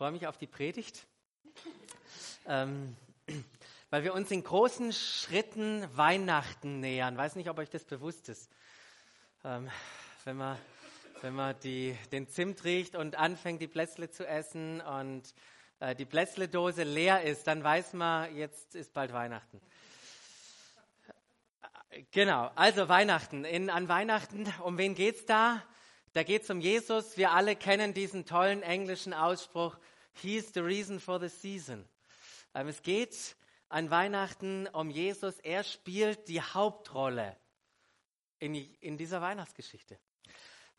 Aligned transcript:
freue 0.00 0.12
mich 0.12 0.26
auf 0.26 0.38
die 0.38 0.46
Predigt, 0.46 1.06
ähm, 2.46 2.96
weil 3.90 4.02
wir 4.02 4.14
uns 4.14 4.30
in 4.30 4.42
großen 4.42 4.94
Schritten 4.94 5.86
Weihnachten 5.94 6.80
nähern. 6.80 7.18
Weiß 7.18 7.36
nicht, 7.36 7.50
ob 7.50 7.58
euch 7.58 7.68
das 7.68 7.84
bewusst 7.84 8.30
ist. 8.30 8.50
Ähm, 9.44 9.70
wenn 10.24 10.38
man, 10.38 10.56
wenn 11.20 11.34
man 11.34 11.54
die, 11.60 11.98
den 12.12 12.28
Zimt 12.28 12.64
riecht 12.64 12.96
und 12.96 13.16
anfängt, 13.16 13.60
die 13.60 13.68
Plätzle 13.68 14.08
zu 14.08 14.26
essen 14.26 14.80
und 14.80 15.34
äh, 15.80 15.94
die 15.94 16.06
Plätzle-Dose 16.06 16.84
leer 16.84 17.22
ist, 17.22 17.46
dann 17.46 17.62
weiß 17.62 17.92
man, 17.92 18.34
jetzt 18.34 18.74
ist 18.74 18.94
bald 18.94 19.12
Weihnachten. 19.12 19.60
Genau, 22.10 22.50
also 22.54 22.88
Weihnachten. 22.88 23.44
In, 23.44 23.68
an 23.68 23.86
Weihnachten, 23.90 24.50
um 24.64 24.78
wen 24.78 24.94
geht's 24.94 25.26
da? 25.26 25.62
Da 26.14 26.22
geht 26.22 26.42
es 26.42 26.50
um 26.50 26.60
Jesus. 26.60 27.18
Wir 27.18 27.32
alle 27.32 27.54
kennen 27.54 27.92
diesen 27.94 28.24
tollen 28.24 28.62
englischen 28.62 29.12
Ausspruch, 29.12 29.76
He's 30.22 30.52
the 30.52 30.60
reason 30.60 31.00
for 31.00 31.18
the 31.18 31.30
season. 31.30 31.88
Ähm, 32.54 32.68
es 32.68 32.82
geht 32.82 33.36
an 33.70 33.90
Weihnachten 33.90 34.66
um 34.68 34.90
Jesus. 34.90 35.38
Er 35.40 35.64
spielt 35.64 36.28
die 36.28 36.42
Hauptrolle 36.42 37.36
in, 38.38 38.54
in 38.54 38.98
dieser 38.98 39.22
Weihnachtsgeschichte. 39.22 39.98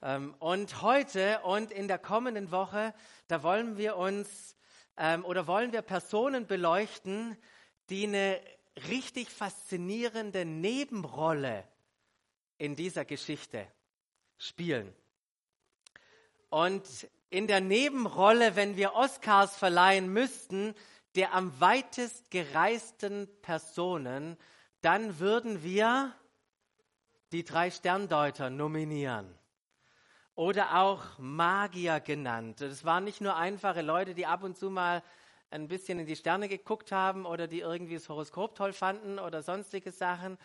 Ähm, 0.04 0.36
und 0.38 0.84
heute 0.84 1.40
und 1.40 1.72
in 1.72 1.88
der 1.88 1.98
kommenden 1.98 2.52
Woche, 2.52 2.94
da 3.28 3.42
wollen 3.42 3.78
wir 3.78 3.98
uns 3.98 4.56
ähm, 4.98 5.26
oder 5.26 5.48
wollen 5.48 5.72
wir 5.72 5.82
Personen 5.82 6.46
beleuchten, 6.46 7.36
die 7.90 8.06
eine 8.06 8.40
richtig 8.90 9.30
faszinierende 9.30 10.46
Nebenrolle 10.46 11.68
in 12.60 12.76
dieser 12.76 13.06
Geschichte 13.06 13.68
spielen. 14.38 14.94
Und 16.50 17.10
in 17.32 17.48
der 17.48 17.62
Nebenrolle, 17.62 18.56
wenn 18.58 18.76
wir 18.76 18.94
Oscars 18.94 19.56
verleihen 19.58 20.12
müssten, 20.12 20.76
der 21.16 21.34
am 21.34 21.60
weitest 21.60 22.30
gereisten 22.30 23.28
Personen, 23.42 24.38
dann 24.82 25.20
würden 25.20 25.64
wir 25.64 26.14
die 27.32 27.46
drei 27.46 27.72
Sterndeuter 27.72 28.50
nominieren. 28.50 29.34
Oder 30.36 30.82
auch 30.82 31.18
Magier 31.20 32.02
genannt. 32.02 32.60
Es 32.62 32.84
waren 32.84 33.06
nicht 33.06 33.22
nur 33.22 33.38
einfache 33.38 33.82
Leute, 33.82 34.14
die 34.14 34.26
ab 34.26 34.44
und 34.44 34.58
zu 34.58 34.70
mal 34.70 35.02
ein 35.52 35.70
bisschen 35.70 36.00
in 36.00 36.06
die 36.06 36.16
Sterne 36.18 36.50
geguckt 36.50 36.92
haben 36.92 37.26
oder 37.26 37.48
die 37.48 37.60
irgendwie 37.60 37.94
das 37.94 38.10
Horoskop 38.10 38.56
toll 38.56 38.74
fanden 38.74 39.20
oder 39.20 39.42
sonstige 39.42 39.92
Sachen, 39.92 40.38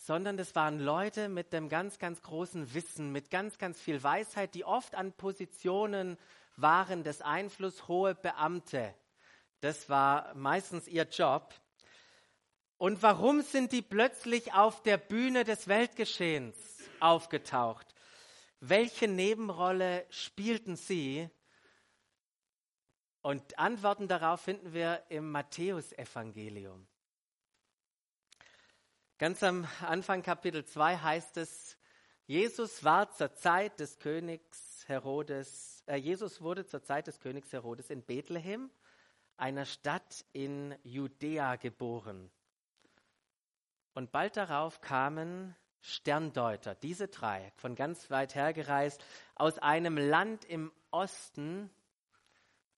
sondern 0.00 0.38
das 0.38 0.54
waren 0.54 0.80
Leute 0.80 1.28
mit 1.28 1.52
dem 1.52 1.68
ganz, 1.68 1.98
ganz 1.98 2.22
großen 2.22 2.72
Wissen, 2.72 3.12
mit 3.12 3.30
ganz, 3.30 3.58
ganz 3.58 3.78
viel 3.78 4.02
Weisheit, 4.02 4.54
die 4.54 4.64
oft 4.64 4.94
an 4.94 5.12
Positionen 5.12 6.16
waren 6.56 7.04
des 7.04 7.20
Einfluss, 7.20 7.86
hohe 7.86 8.14
Beamte. 8.14 8.94
Das 9.60 9.90
war 9.90 10.34
meistens 10.34 10.88
ihr 10.88 11.04
Job. 11.04 11.54
Und 12.78 13.02
warum 13.02 13.42
sind 13.42 13.72
die 13.72 13.82
plötzlich 13.82 14.54
auf 14.54 14.82
der 14.82 14.96
Bühne 14.96 15.44
des 15.44 15.68
Weltgeschehens 15.68 16.56
aufgetaucht? 16.98 17.94
Welche 18.60 19.06
Nebenrolle 19.06 20.06
spielten 20.08 20.76
sie? 20.76 21.28
Und 23.20 23.58
Antworten 23.58 24.08
darauf 24.08 24.40
finden 24.40 24.72
wir 24.72 25.02
im 25.10 25.30
Matthäusevangelium. 25.30 26.86
Ganz 29.20 29.42
am 29.42 29.68
Anfang 29.82 30.22
Kapitel 30.22 30.64
2 30.64 30.96
heißt 30.96 31.36
es, 31.36 31.76
Jesus 32.26 32.84
war 32.84 33.10
zur 33.10 33.34
Zeit 33.34 33.78
des 33.78 33.98
Königs 33.98 34.84
Herodes, 34.86 35.84
äh, 35.86 35.96
Jesus 35.96 36.40
wurde 36.40 36.64
zur 36.64 36.82
Zeit 36.82 37.06
des 37.06 37.20
Königs 37.20 37.52
Herodes 37.52 37.90
in 37.90 38.02
Bethlehem, 38.02 38.70
einer 39.36 39.66
Stadt 39.66 40.24
in 40.32 40.74
Judäa 40.84 41.56
geboren. 41.56 42.30
Und 43.92 44.10
bald 44.10 44.38
darauf 44.38 44.80
kamen 44.80 45.54
Sterndeuter, 45.82 46.74
diese 46.74 47.08
drei, 47.08 47.52
von 47.56 47.74
ganz 47.74 48.10
weit 48.10 48.34
her 48.34 48.54
gereist, 48.54 49.04
aus 49.34 49.58
einem 49.58 49.98
Land 49.98 50.46
im 50.46 50.72
Osten 50.90 51.68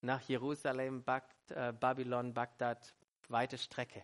nach 0.00 0.22
Jerusalem, 0.22 1.04
Bagd, 1.04 1.52
äh, 1.52 1.72
Babylon, 1.72 2.34
Bagdad, 2.34 2.96
weite 3.28 3.58
Strecke, 3.58 4.02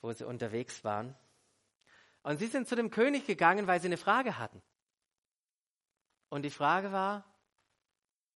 wo 0.00 0.10
sie 0.10 0.26
unterwegs 0.26 0.82
waren. 0.82 1.14
Und 2.26 2.38
sie 2.38 2.48
sind 2.48 2.66
zu 2.66 2.74
dem 2.74 2.90
König 2.90 3.24
gegangen, 3.24 3.68
weil 3.68 3.78
sie 3.78 3.86
eine 3.86 3.96
Frage 3.96 4.36
hatten. 4.36 4.60
Und 6.28 6.42
die 6.42 6.50
Frage 6.50 6.90
war, 6.90 7.24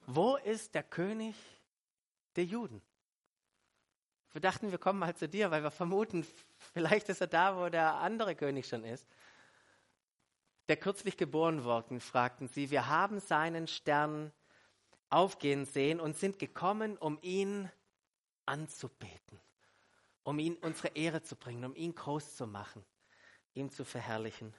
wo 0.07 0.37
ist 0.37 0.77
der 0.77 0.85
König 0.85 1.35
der 2.37 2.45
Juden? 2.45 2.81
Wir 4.31 4.41
dachten, 4.41 4.71
wir 4.71 4.79
kommen 4.79 5.01
mal 5.01 5.17
zu 5.17 5.29
dir, 5.29 5.51
weil 5.51 5.65
wir 5.65 5.73
vermuten, 5.73 6.25
vielleicht 6.73 7.09
ist 7.09 7.21
er 7.21 7.27
da, 7.27 7.57
wo 7.57 7.69
der 7.69 7.95
andere 7.95 8.37
König 8.37 8.69
schon 8.69 8.85
ist. 8.85 9.09
Der 10.69 10.77
kürzlich 10.77 11.17
geboren 11.17 11.65
worden, 11.65 11.99
fragten 11.99 12.47
sie, 12.47 12.71
wir 12.71 12.87
haben 12.87 13.19
seinen 13.19 13.67
Stern 13.67 14.31
aufgehen 15.09 15.65
sehen 15.65 15.99
und 15.99 16.17
sind 16.17 16.39
gekommen, 16.39 16.97
um 16.97 17.19
ihn 17.23 17.69
anzubeten, 18.47 19.41
um 20.23 20.39
ihn 20.39 20.55
unsere 20.59 20.95
Ehre 20.95 21.23
zu 21.23 21.35
bringen, 21.35 21.65
um 21.65 21.75
ihn 21.75 21.97
groß 21.97 22.37
zu 22.37 22.47
machen 22.47 22.85
ihm 23.55 23.71
zu 23.71 23.85
verherrlichen. 23.85 24.55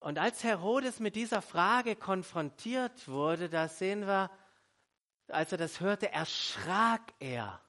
Und 0.00 0.18
als 0.18 0.44
Herodes 0.44 1.00
mit 1.00 1.16
dieser 1.16 1.40
Frage 1.40 1.96
konfrontiert 1.96 3.08
wurde, 3.08 3.48
da 3.48 3.68
sehen 3.68 4.06
wir, 4.06 4.30
als 5.28 5.50
er 5.52 5.58
das 5.58 5.80
hörte, 5.80 6.12
erschrak 6.12 7.14
er. 7.20 7.60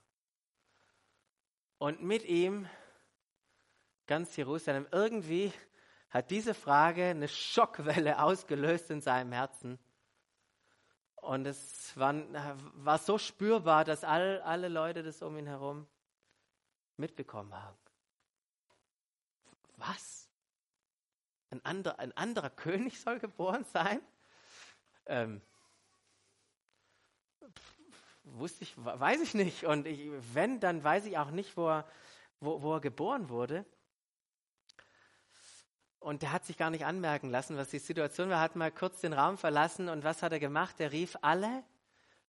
Und 1.78 2.02
mit 2.02 2.26
ihm 2.26 2.68
ganz 4.06 4.36
Jerusalem. 4.36 4.86
Irgendwie 4.92 5.54
hat 6.10 6.30
diese 6.30 6.54
Frage 6.54 7.06
eine 7.06 7.28
Schockwelle 7.28 8.20
ausgelöst 8.22 8.90
in 8.90 9.02
seinem 9.02 9.32
Herzen. 9.32 9.80
Und 11.16 11.48
es 11.48 11.98
war, 11.98 12.14
war 12.76 12.98
so 12.98 13.18
spürbar, 13.18 13.86
dass 13.86 14.04
all, 14.04 14.42
alle 14.42 14.68
Leute 14.68 15.04
das 15.04 15.22
um 15.22 15.38
ihn 15.38 15.48
herum 15.48 15.88
mitbekommen 16.98 17.54
haben 17.54 17.85
was? 19.78 20.30
Ein 21.50 21.64
anderer, 21.66 22.00
ein 22.00 22.16
anderer 22.18 22.50
König 22.66 23.00
soll 23.00 23.20
geboren 23.20 23.66
sein? 23.72 24.02
Ähm, 25.06 25.42
wusste 28.24 28.64
ich, 28.64 28.74
weiß 28.78 29.22
ich 29.22 29.34
nicht. 29.34 29.66
Und 29.66 29.88
ich, 29.88 30.10
wenn, 30.34 30.60
dann 30.60 30.84
weiß 30.84 31.06
ich 31.06 31.18
auch 31.18 31.32
nicht, 31.32 31.56
wo 31.58 31.70
er, 31.70 31.88
wo, 32.40 32.62
wo 32.62 32.74
er 32.74 32.82
geboren 32.82 33.30
wurde. 33.30 33.66
Und 36.00 36.22
der 36.22 36.32
hat 36.32 36.46
sich 36.46 36.58
gar 36.58 36.70
nicht 36.70 36.86
anmerken 36.86 37.32
lassen, 37.32 37.58
was 37.58 37.70
die 37.70 37.80
Situation 37.80 38.30
war. 38.30 38.38
Er 38.38 38.42
hat 38.42 38.56
mal 38.56 38.72
kurz 38.72 39.02
den 39.02 39.14
Raum 39.14 39.38
verlassen 39.38 39.90
und 39.90 40.04
was 40.04 40.22
hat 40.22 40.32
er 40.32 40.40
gemacht? 40.40 40.80
Er 40.80 40.92
rief 40.92 41.18
alle 41.22 41.64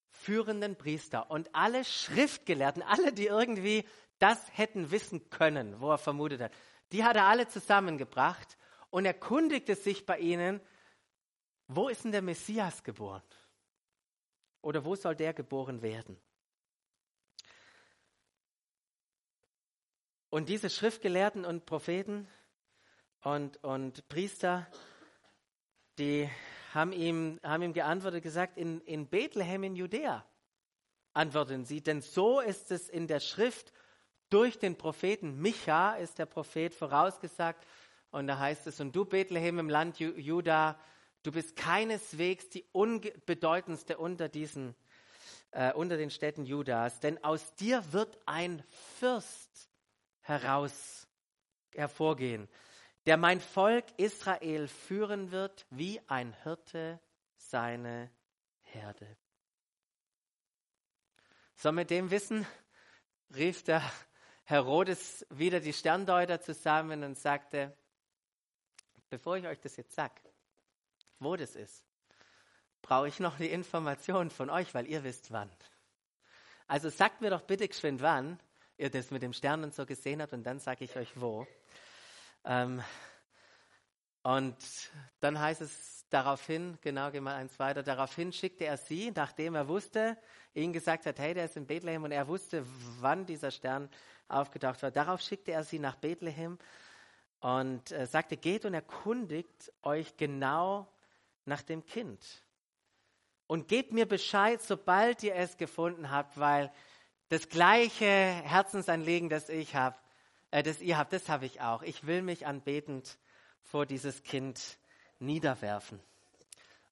führenden 0.09 0.77
Priester 0.77 1.31
und 1.31 1.55
alle 1.55 1.85
Schriftgelehrten, 1.85 2.83
alle, 2.83 3.13
die 3.13 3.27
irgendwie 3.27 3.85
das 4.19 4.39
hätten 4.57 4.91
wissen 4.91 5.29
können, 5.29 5.79
wo 5.81 5.91
er 5.91 5.99
vermutet 5.99 6.41
hat. 6.41 6.53
Die 6.93 7.05
hat 7.05 7.17
er 7.17 7.25
alle 7.25 7.49
zusammengebracht 7.49 8.57
und 8.91 9.05
erkundigte 9.05 9.75
sich 9.75 10.07
bei 10.07 10.19
ihnen, 10.19 10.61
wo 11.69 11.89
ist 11.89 12.05
denn 12.05 12.13
der 12.13 12.23
Messias 12.23 12.85
geboren? 12.85 13.23
Oder 14.63 14.85
wo 14.85 14.95
soll 14.95 15.17
der 15.17 15.35
geboren 15.35 15.83
werden? 15.83 16.21
Und 20.31 20.49
diese 20.49 20.71
Schriftgelehrten 20.71 21.45
und 21.45 21.67
Propheten 21.67 22.29
und, 23.23 23.63
und 23.65 24.09
Priester, 24.09 24.67
die 25.99 26.29
haben 26.75 26.93
ihm, 26.93 27.41
haben 27.43 27.63
ihm 27.63 27.73
geantwortet, 27.73 28.23
gesagt, 28.23 28.59
in, 28.59 28.81
in 28.83 29.09
Bethlehem 29.09 29.65
in 29.65 29.77
Judäa 29.77 30.25
antworten 31.13 31.65
sie, 31.65 31.81
denn 31.81 32.03
so 32.03 32.41
ist 32.41 32.71
es 32.71 32.89
in 32.89 33.07
der 33.07 33.21
Schrift 33.21 33.73
durch 34.31 34.59
den 34.59 34.77
Propheten 34.77 35.41
Micha 35.41 35.95
ist 35.95 36.19
der 36.19 36.27
Prophet 36.27 36.75
vorausgesagt. 36.75 37.67
Und 38.11 38.27
da 38.27 38.39
heißt 38.39 38.67
es, 38.67 38.81
und 38.81 38.95
du 38.95 39.05
Bethlehem 39.05 39.59
im 39.59 39.69
Land 39.69 39.99
Juda, 39.99 40.79
du 41.23 41.33
bist 41.33 41.57
keineswegs 41.57 42.49
die 42.49 42.65
unbedeutendste 42.73 43.99
unter 43.99 44.29
diesen, 44.29 44.75
äh, 45.51 45.73
unter 45.73 45.97
den 45.97 46.11
Städten 46.11 46.45
Judas, 46.45 47.01
denn 47.01 47.23
aus 47.23 47.55
dir 47.55 47.93
wird 47.93 48.19
ein 48.27 48.63
Fürst 48.99 49.69
heraus 50.23 51.09
hervorgehen, 51.75 52.49
der 53.07 53.17
mein 53.17 53.41
Volk 53.41 53.85
Israel 53.97 54.67
führen 54.69 55.31
wird, 55.31 55.67
wie 55.71 56.01
ein 56.09 56.35
Hirte 56.43 57.01
seine 57.37 58.11
Herde. 58.63 59.17
So 61.57 61.73
mit 61.73 61.91
dem 61.91 62.11
Wissen 62.11 62.47
rief 63.35 63.63
der 63.63 63.83
Herodes 64.47 65.27
wieder 65.31 65.59
die 65.59 65.73
Sterndeuter 65.73 66.41
zusammen 66.41 67.03
und 67.03 67.19
sagte, 67.19 67.77
bevor 69.11 69.37
ich 69.37 69.47
euch 69.47 69.61
das 69.61 69.77
jetzt 69.77 69.95
sage, 69.95 70.15
wo 71.19 71.35
das 71.35 71.57
ist, 71.57 71.85
brauche 72.81 73.09
ich 73.09 73.19
noch 73.19 73.37
die 73.39 73.51
Information 73.51 74.31
von 74.31 74.49
euch, 74.49 74.73
weil 74.73 74.87
ihr 74.87 75.03
wisst 75.03 75.33
wann. 75.33 75.51
Also 76.69 76.91
sagt 76.91 77.21
mir 77.21 77.31
doch 77.31 77.43
bitte 77.43 77.67
geschwind 77.67 78.03
wann 78.03 78.39
ihr 78.79 78.89
das 78.89 79.11
mit 79.11 79.23
dem 79.23 79.33
Stern 79.33 79.65
und 79.65 79.75
so 79.75 79.85
gesehen 79.85 80.23
habt 80.23 80.33
und 80.33 80.45
dann 80.45 80.61
sage 80.61 80.85
ich 80.85 80.97
euch 80.97 81.21
wo. 81.21 81.47
Ähm, 82.45 82.83
und 84.27 84.57
dann 85.21 85.39
heißt 85.39 85.61
es 85.61 86.05
daraufhin, 86.11 86.79
genau, 86.81 87.13
gehen 87.13 87.23
wir 87.23 87.37
eins 87.37 87.61
weiter, 87.61 87.85
daraufhin 87.85 88.33
schickte 88.33 88.65
er 88.65 88.77
sie, 88.77 89.13
nachdem 89.15 89.55
er 89.55 89.69
wusste, 89.69 90.19
ihnen 90.53 90.73
gesagt 90.73 91.07
hat, 91.07 91.21
hey, 91.21 91.33
der 91.33 91.45
ist 91.45 91.57
in 91.57 91.65
Bethlehem 91.65 92.03
und 92.03 92.11
er 92.11 92.27
wusste, 92.27 92.67
wann 92.99 93.25
dieser 93.25 93.53
Stern 93.53 93.89
aufgetaucht 94.27 94.83
war. 94.83 94.91
Darauf 94.91 95.21
schickte 95.21 95.53
er 95.53 95.63
sie 95.63 95.79
nach 95.79 95.95
Bethlehem 95.95 96.59
und 97.39 97.93
äh, 97.93 98.05
sagte, 98.07 98.37
geht 98.37 98.65
und 98.65 98.75
erkundigt 98.75 99.73
euch 99.85 100.17
genau 100.17 100.89
nach 101.45 101.63
dem 101.63 101.87
Kind. 101.87 102.21
Und 103.47 103.69
gebt 103.69 103.93
mir 103.93 104.07
Bescheid, 104.07 104.61
sobald 104.61 105.23
ihr 105.23 105.37
es 105.37 105.57
gefunden 105.57 106.11
habt, 106.11 106.37
weil 106.37 106.73
das 107.29 107.49
gleiche 107.49 108.07
Herzensanliegen, 108.07 109.29
das 109.29 109.49
ich 109.51 109.77
habe, 109.77 109.95
äh, 110.51 110.65
das 110.65 110.81
ihr 110.81 110.99
habt, 110.99 111.13
das 111.13 111.29
habe 111.29 111.47
ich 111.47 111.61
auch. 111.61 111.85
Ich 111.85 112.09
will 112.09 112.23
mich 112.23 112.45
anbetend 112.45 113.19
vor 113.67 113.87
dieses 113.87 114.23
Kind 114.23 114.79
niederwerfen. 115.19 116.01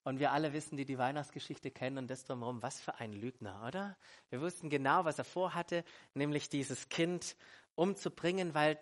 Und 0.02 0.18
wir 0.18 0.32
alle 0.32 0.52
wissen, 0.52 0.76
die 0.76 0.84
die 0.84 0.98
Weihnachtsgeschichte 0.98 1.70
kennen 1.70 1.96
und 1.96 2.10
das 2.10 2.24
drumherum, 2.24 2.62
was 2.62 2.78
für 2.80 2.96
ein 3.00 3.12
Lügner, 3.12 3.64
oder? 3.66 3.96
Wir 4.28 4.40
wussten 4.40 4.68
genau, 4.68 5.04
was 5.06 5.18
er 5.18 5.24
vorhatte, 5.24 5.82
nämlich 6.12 6.50
dieses 6.50 6.90
Kind 6.90 7.36
umzubringen, 7.74 8.54
weil 8.54 8.78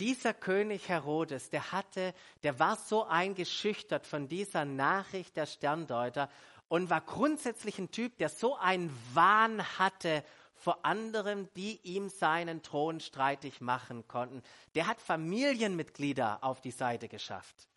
dieser 0.00 0.34
König 0.34 0.88
Herodes, 0.88 1.50
der 1.50 1.70
hatte, 1.70 2.12
der 2.42 2.58
war 2.58 2.76
so 2.76 3.04
eingeschüchtert 3.04 4.04
von 4.04 4.28
dieser 4.28 4.64
Nachricht 4.64 5.36
der 5.36 5.46
Sterndeuter 5.46 6.28
und 6.66 6.90
war 6.90 7.02
grundsätzlich 7.02 7.78
ein 7.78 7.92
Typ, 7.92 8.18
der 8.18 8.28
so 8.28 8.56
einen 8.56 8.90
Wahn 9.12 9.62
hatte 9.78 10.24
vor 10.64 10.82
anderen, 10.82 11.52
die 11.56 11.78
ihm 11.82 12.08
seinen 12.08 12.62
Thron 12.62 12.98
streitig 12.98 13.60
machen 13.60 14.08
konnten. 14.08 14.42
Der 14.74 14.86
hat 14.86 14.98
Familienmitglieder 14.98 16.42
auf 16.42 16.62
die 16.62 16.70
Seite 16.70 17.06
geschafft. 17.06 17.68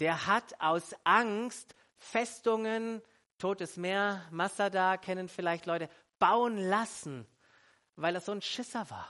Der 0.00 0.26
hat 0.26 0.60
aus 0.60 0.96
Angst 1.04 1.76
Festungen, 1.96 3.02
Totes 3.38 3.76
Meer, 3.76 4.20
Masada 4.32 4.96
kennen 4.96 5.28
vielleicht 5.28 5.66
Leute, 5.66 5.88
bauen 6.18 6.58
lassen, 6.58 7.24
weil 7.94 8.16
er 8.16 8.20
so 8.20 8.32
ein 8.32 8.42
Schisser 8.42 8.90
war, 8.90 9.08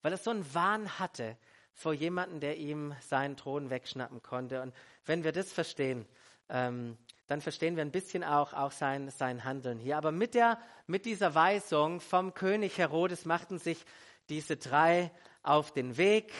weil 0.00 0.12
er 0.12 0.18
so 0.18 0.30
einen 0.30 0.54
Wahn 0.54 0.98
hatte 0.98 1.36
vor 1.74 1.92
jemandem, 1.92 2.40
der 2.40 2.56
ihm 2.56 2.96
seinen 3.00 3.36
Thron 3.36 3.68
wegschnappen 3.68 4.22
konnte. 4.22 4.62
Und 4.62 4.74
wenn 5.04 5.22
wir 5.22 5.32
das 5.32 5.52
verstehen, 5.52 6.08
ähm, 6.48 6.96
dann 7.26 7.40
verstehen 7.40 7.76
wir 7.76 7.82
ein 7.82 7.90
bisschen 7.90 8.24
auch, 8.24 8.52
auch 8.52 8.72
sein, 8.72 9.10
sein 9.10 9.44
Handeln 9.44 9.78
hier. 9.78 9.96
Aber 9.96 10.12
mit, 10.12 10.34
der, 10.34 10.58
mit 10.86 11.06
dieser 11.06 11.34
Weisung 11.34 12.00
vom 12.00 12.34
König 12.34 12.78
Herodes 12.78 13.24
machten 13.24 13.58
sich 13.58 13.84
diese 14.28 14.56
drei 14.56 15.10
auf 15.42 15.72
den 15.72 15.96
Weg 15.96 16.32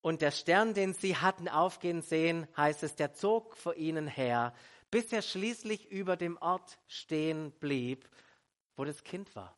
und 0.00 0.22
der 0.22 0.30
Stern, 0.30 0.74
den 0.74 0.94
sie 0.94 1.16
hatten 1.16 1.48
aufgehen 1.48 2.02
sehen, 2.02 2.46
heißt 2.56 2.82
es, 2.82 2.94
der 2.94 3.14
zog 3.14 3.56
vor 3.56 3.74
ihnen 3.74 4.06
her 4.06 4.52
bis 4.90 5.12
er 5.12 5.22
schließlich 5.22 5.90
über 5.90 6.16
dem 6.16 6.38
Ort 6.38 6.78
stehen 6.86 7.52
blieb, 7.52 8.08
wo 8.76 8.84
das 8.84 9.04
Kind 9.04 9.34
war. 9.36 9.56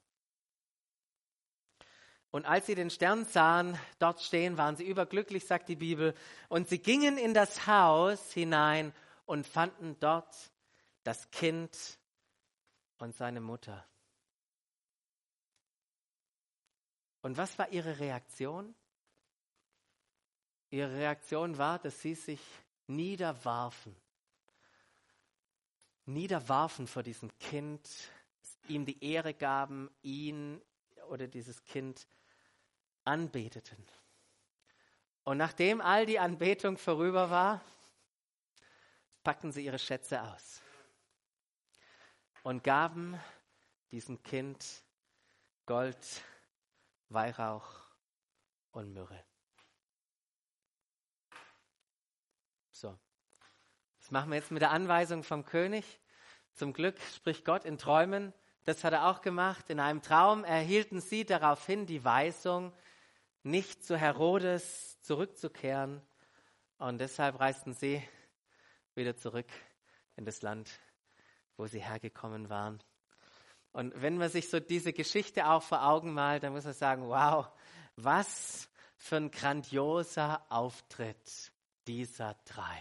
Und 2.33 2.47
als 2.47 2.67
sie 2.67 2.77
den 2.77 2.91
Stern 2.91 3.25
sahen, 3.25 3.79
dort 3.99 4.21
stehen, 4.21 4.57
waren 4.57 4.77
sie 4.77 4.85
überglücklich, 4.85 5.47
sagt 5.47 5.69
die 5.69 5.77
Bibel. 5.77 6.15
Und 6.49 6.69
sie 6.69 6.79
gingen 6.79 7.19
in 7.19 7.35
das 7.35 7.67
Haus 7.67 8.33
hinein 8.33 8.93
und 9.27 9.47
fanden 9.47 9.97
dort 9.99 10.50
das 11.03 11.31
Kind 11.31 11.99
und 12.99 13.15
seine 13.15 13.41
Mutter. 13.41 13.87
Und 17.23 17.37
was 17.37 17.59
war 17.59 17.71
ihre 17.71 17.99
Reaktion? 17.99 18.75
Ihre 20.71 20.93
Reaktion 20.93 21.59
war, 21.59 21.79
dass 21.79 22.01
sie 22.01 22.15
sich 22.15 22.41
niederwarfen 22.87 23.95
niederwarfen 26.11 26.87
vor 26.87 27.03
diesem 27.03 27.37
Kind, 27.39 27.89
ihm 28.69 28.85
die 28.85 29.03
Ehre 29.05 29.35
gaben, 29.35 29.91
ihn 30.03 30.61
oder 31.09 31.27
dieses 31.27 31.65
Kind 31.65 32.07
anbeteten. 33.05 33.85
Und 35.25 35.39
nachdem 35.39 35.81
all 35.81 36.07
die 36.07 36.19
Anbetung 36.19 36.77
vorüber 36.77 37.31
war, 37.31 37.61
packten 39.23 39.53
sie 39.53 39.65
ihre 39.65 39.79
Schätze 39.79 40.23
aus 40.23 40.63
und 42.43 42.65
gaben 42.65 43.19
diesem 43.91 44.23
Kind 44.23 44.83
Gold, 45.67 46.23
Weihrauch 47.09 47.69
und 48.73 48.93
Myrrhe. 48.93 49.25
So, 52.73 52.97
das 53.99 54.11
machen 54.11 54.31
wir 54.31 54.37
jetzt 54.37 54.51
mit 54.51 54.63
der 54.63 54.71
Anweisung 54.71 55.23
vom 55.23 55.45
König. 55.45 56.01
Zum 56.55 56.73
Glück 56.73 56.99
spricht 57.15 57.45
Gott 57.45 57.65
in 57.65 57.79
Träumen. 57.79 58.33
Das 58.65 58.85
hat 58.85 58.93
er 58.93 59.07
auch 59.07 59.21
gemacht. 59.21 59.71
In 59.71 59.81
einem 59.81 60.03
Traum 60.03 60.45
erhielten 60.45 61.01
sie 61.01 61.25
daraufhin 61.25 61.87
die 61.87 62.05
Weisung, 62.05 62.73
nicht 63.43 63.85
zu 63.85 63.97
Herodes 63.97 65.01
zurückzukehren. 65.03 66.03
Und 66.79 66.99
deshalb 66.99 67.41
reisten 67.41 67.75
sie 67.75 68.03
wieder 68.95 69.17
zurück 69.17 69.49
in 70.17 70.25
das 70.25 70.43
Land, 70.43 70.71
wo 71.61 71.67
sie 71.67 71.81
hergekommen 71.81 72.49
waren. 72.49 72.83
Und 73.73 73.93
wenn 74.01 74.17
man 74.17 74.31
sich 74.31 74.49
so 74.49 74.59
diese 74.59 74.93
Geschichte 74.93 75.47
auch 75.47 75.63
vor 75.63 75.87
Augen 75.87 76.13
malt, 76.13 76.43
dann 76.43 76.53
muss 76.53 76.65
man 76.65 76.75
sagen, 76.75 77.07
wow, 77.07 77.47
was 77.97 78.69
für 78.97 79.17
ein 79.17 79.31
grandioser 79.31 80.45
Auftritt 80.49 81.53
dieser 81.87 82.35
drei 82.47 82.79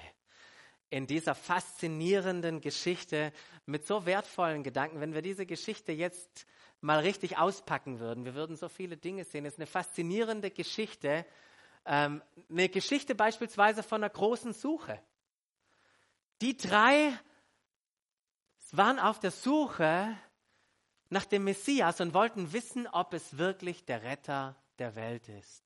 in 0.89 1.05
dieser 1.05 1.35
faszinierenden 1.35 2.61
Geschichte 2.61 3.31
mit 3.65 3.85
so 3.85 4.05
wertvollen 4.05 4.63
Gedanken. 4.63 5.01
Wenn 5.01 5.13
wir 5.13 5.21
diese 5.21 5.45
Geschichte 5.45 5.91
jetzt 5.91 6.47
mal 6.81 6.99
richtig 6.99 7.37
auspacken 7.37 7.99
würden, 7.99 8.25
wir 8.25 8.33
würden 8.33 8.55
so 8.55 8.69
viele 8.69 8.97
Dinge 8.97 9.23
sehen. 9.23 9.45
Es 9.45 9.53
ist 9.53 9.59
eine 9.59 9.67
faszinierende 9.67 10.49
Geschichte. 10.49 11.25
Ähm, 11.85 12.23
eine 12.49 12.69
Geschichte 12.69 13.13
beispielsweise 13.13 13.83
von 13.83 14.03
einer 14.03 14.09
großen 14.09 14.53
Suche. 14.53 14.99
Die 16.41 16.57
drei 16.57 17.13
waren 18.75 18.99
auf 18.99 19.19
der 19.19 19.31
Suche 19.31 20.17
nach 21.09 21.25
dem 21.25 21.43
Messias 21.43 22.01
und 22.01 22.13
wollten 22.13 22.53
wissen, 22.53 22.87
ob 22.87 23.13
es 23.13 23.37
wirklich 23.37 23.85
der 23.85 24.03
Retter 24.03 24.55
der 24.77 24.95
Welt 24.95 25.27
ist. 25.27 25.63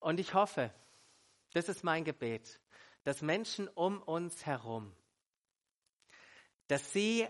Und 0.00 0.20
ich 0.20 0.34
hoffe, 0.34 0.72
das 1.52 1.68
ist 1.68 1.82
mein 1.82 2.04
Gebet, 2.04 2.60
dass 3.04 3.22
Menschen 3.22 3.68
um 3.68 4.02
uns 4.02 4.46
herum, 4.46 4.94
dass 6.68 6.92
sie 6.92 7.26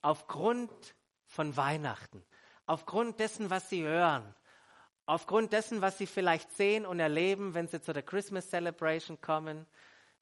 aufgrund 0.00 0.70
von 1.26 1.56
Weihnachten, 1.56 2.24
aufgrund 2.66 3.18
dessen, 3.18 3.50
was 3.50 3.68
sie 3.68 3.82
hören, 3.82 4.34
aufgrund 5.06 5.52
dessen, 5.52 5.80
was 5.80 5.98
sie 5.98 6.06
vielleicht 6.06 6.52
sehen 6.52 6.86
und 6.86 7.00
erleben, 7.00 7.54
wenn 7.54 7.68
sie 7.68 7.80
zu 7.80 7.92
der 7.92 8.02
Christmas 8.02 8.48
Celebration 8.48 9.20
kommen, 9.20 9.66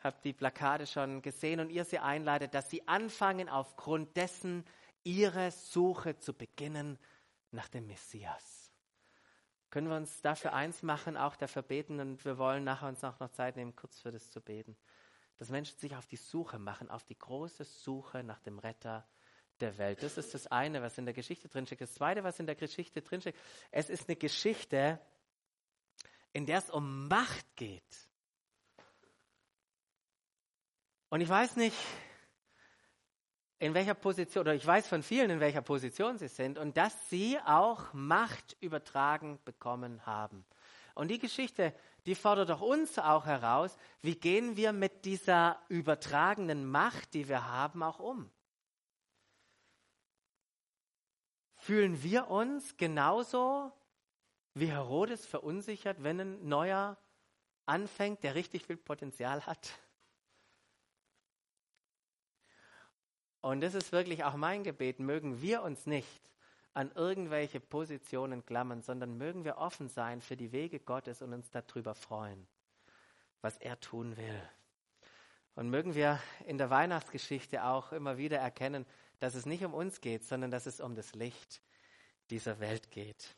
habt 0.04 0.24
die 0.24 0.32
Plakate 0.32 0.86
schon 0.86 1.22
gesehen 1.22 1.60
und 1.60 1.70
ihr 1.70 1.84
sie 1.84 1.98
einleitet, 1.98 2.54
dass 2.54 2.70
sie 2.70 2.86
anfangen, 2.88 3.48
aufgrund 3.48 4.16
dessen 4.16 4.64
ihre 5.04 5.50
Suche 5.50 6.18
zu 6.18 6.32
beginnen 6.32 6.98
nach 7.50 7.68
dem 7.68 7.86
Messias. 7.86 8.72
Können 9.70 9.88
wir 9.88 9.96
uns 9.96 10.20
dafür 10.20 10.52
eins 10.52 10.82
machen, 10.82 11.16
auch 11.16 11.36
dafür 11.36 11.62
beten 11.62 11.98
und 11.98 12.24
wir 12.24 12.36
wollen 12.36 12.64
nachher 12.64 12.88
uns 12.88 13.02
auch 13.04 13.18
noch 13.20 13.30
Zeit 13.30 13.56
nehmen, 13.56 13.74
kurz 13.74 14.00
für 14.00 14.10
das 14.10 14.30
zu 14.30 14.40
beten. 14.40 14.76
Dass 15.38 15.48
Menschen 15.48 15.78
sich 15.78 15.96
auf 15.96 16.06
die 16.06 16.16
Suche 16.16 16.58
machen, 16.58 16.90
auf 16.90 17.04
die 17.04 17.18
große 17.18 17.64
Suche 17.64 18.22
nach 18.22 18.40
dem 18.40 18.58
Retter 18.58 19.06
der 19.60 19.78
Welt. 19.78 20.02
Das 20.02 20.18
ist 20.18 20.34
das 20.34 20.46
eine, 20.48 20.82
was 20.82 20.98
in 20.98 21.06
der 21.06 21.14
Geschichte 21.14 21.48
drinsteckt. 21.48 21.80
Das 21.80 21.94
zweite, 21.94 22.22
was 22.22 22.38
in 22.38 22.46
der 22.46 22.54
Geschichte 22.54 23.00
drinsteckt, 23.00 23.38
es 23.70 23.88
ist 23.88 24.08
eine 24.08 24.16
Geschichte, 24.16 25.00
in 26.32 26.46
der 26.46 26.58
es 26.58 26.70
um 26.70 27.08
Macht 27.08 27.56
geht. 27.56 28.11
Und 31.12 31.20
ich 31.20 31.28
weiß 31.28 31.56
nicht, 31.56 31.76
in 33.58 33.74
welcher 33.74 33.92
Position, 33.92 34.40
oder 34.40 34.54
ich 34.54 34.66
weiß 34.66 34.88
von 34.88 35.02
vielen, 35.02 35.28
in 35.28 35.40
welcher 35.40 35.60
Position 35.60 36.16
sie 36.16 36.28
sind 36.28 36.56
und 36.56 36.78
dass 36.78 37.10
sie 37.10 37.38
auch 37.44 37.92
Macht 37.92 38.56
übertragen 38.60 39.38
bekommen 39.44 40.06
haben. 40.06 40.46
Und 40.94 41.08
die 41.08 41.18
Geschichte, 41.18 41.74
die 42.06 42.14
fordert 42.14 42.48
doch 42.48 42.62
uns 42.62 42.98
auch 42.98 43.26
heraus, 43.26 43.76
wie 44.00 44.14
gehen 44.14 44.56
wir 44.56 44.72
mit 44.72 45.04
dieser 45.04 45.60
übertragenen 45.68 46.64
Macht, 46.64 47.12
die 47.12 47.28
wir 47.28 47.46
haben, 47.46 47.82
auch 47.82 47.98
um? 47.98 48.30
Fühlen 51.56 52.02
wir 52.02 52.28
uns 52.28 52.78
genauso 52.78 53.70
wie 54.54 54.68
Herodes 54.68 55.26
verunsichert, 55.26 56.02
wenn 56.02 56.20
ein 56.20 56.48
neuer 56.48 56.96
anfängt, 57.66 58.24
der 58.24 58.34
richtig 58.34 58.64
viel 58.64 58.78
Potenzial 58.78 59.44
hat? 59.44 59.78
Und 63.42 63.60
das 63.60 63.74
ist 63.74 63.90
wirklich 63.90 64.24
auch 64.24 64.36
mein 64.36 64.62
Gebet, 64.62 65.00
mögen 65.00 65.42
wir 65.42 65.62
uns 65.62 65.84
nicht 65.84 66.30
an 66.74 66.92
irgendwelche 66.94 67.60
Positionen 67.60 68.46
klammern, 68.46 68.82
sondern 68.82 69.18
mögen 69.18 69.44
wir 69.44 69.58
offen 69.58 69.88
sein 69.88 70.20
für 70.22 70.36
die 70.36 70.52
Wege 70.52 70.78
Gottes 70.78 71.20
und 71.20 71.34
uns 71.34 71.50
darüber 71.50 71.94
freuen, 71.94 72.46
was 73.42 73.58
er 73.58 73.78
tun 73.80 74.16
will. 74.16 74.42
Und 75.54 75.68
mögen 75.68 75.94
wir 75.94 76.20
in 76.46 76.56
der 76.56 76.70
Weihnachtsgeschichte 76.70 77.64
auch 77.64 77.92
immer 77.92 78.16
wieder 78.16 78.38
erkennen, 78.38 78.86
dass 79.18 79.34
es 79.34 79.44
nicht 79.44 79.64
um 79.64 79.74
uns 79.74 80.00
geht, 80.00 80.24
sondern 80.24 80.50
dass 80.50 80.66
es 80.66 80.80
um 80.80 80.94
das 80.94 81.12
Licht 81.14 81.60
dieser 82.30 82.60
Welt 82.60 82.90
geht. 82.90 83.36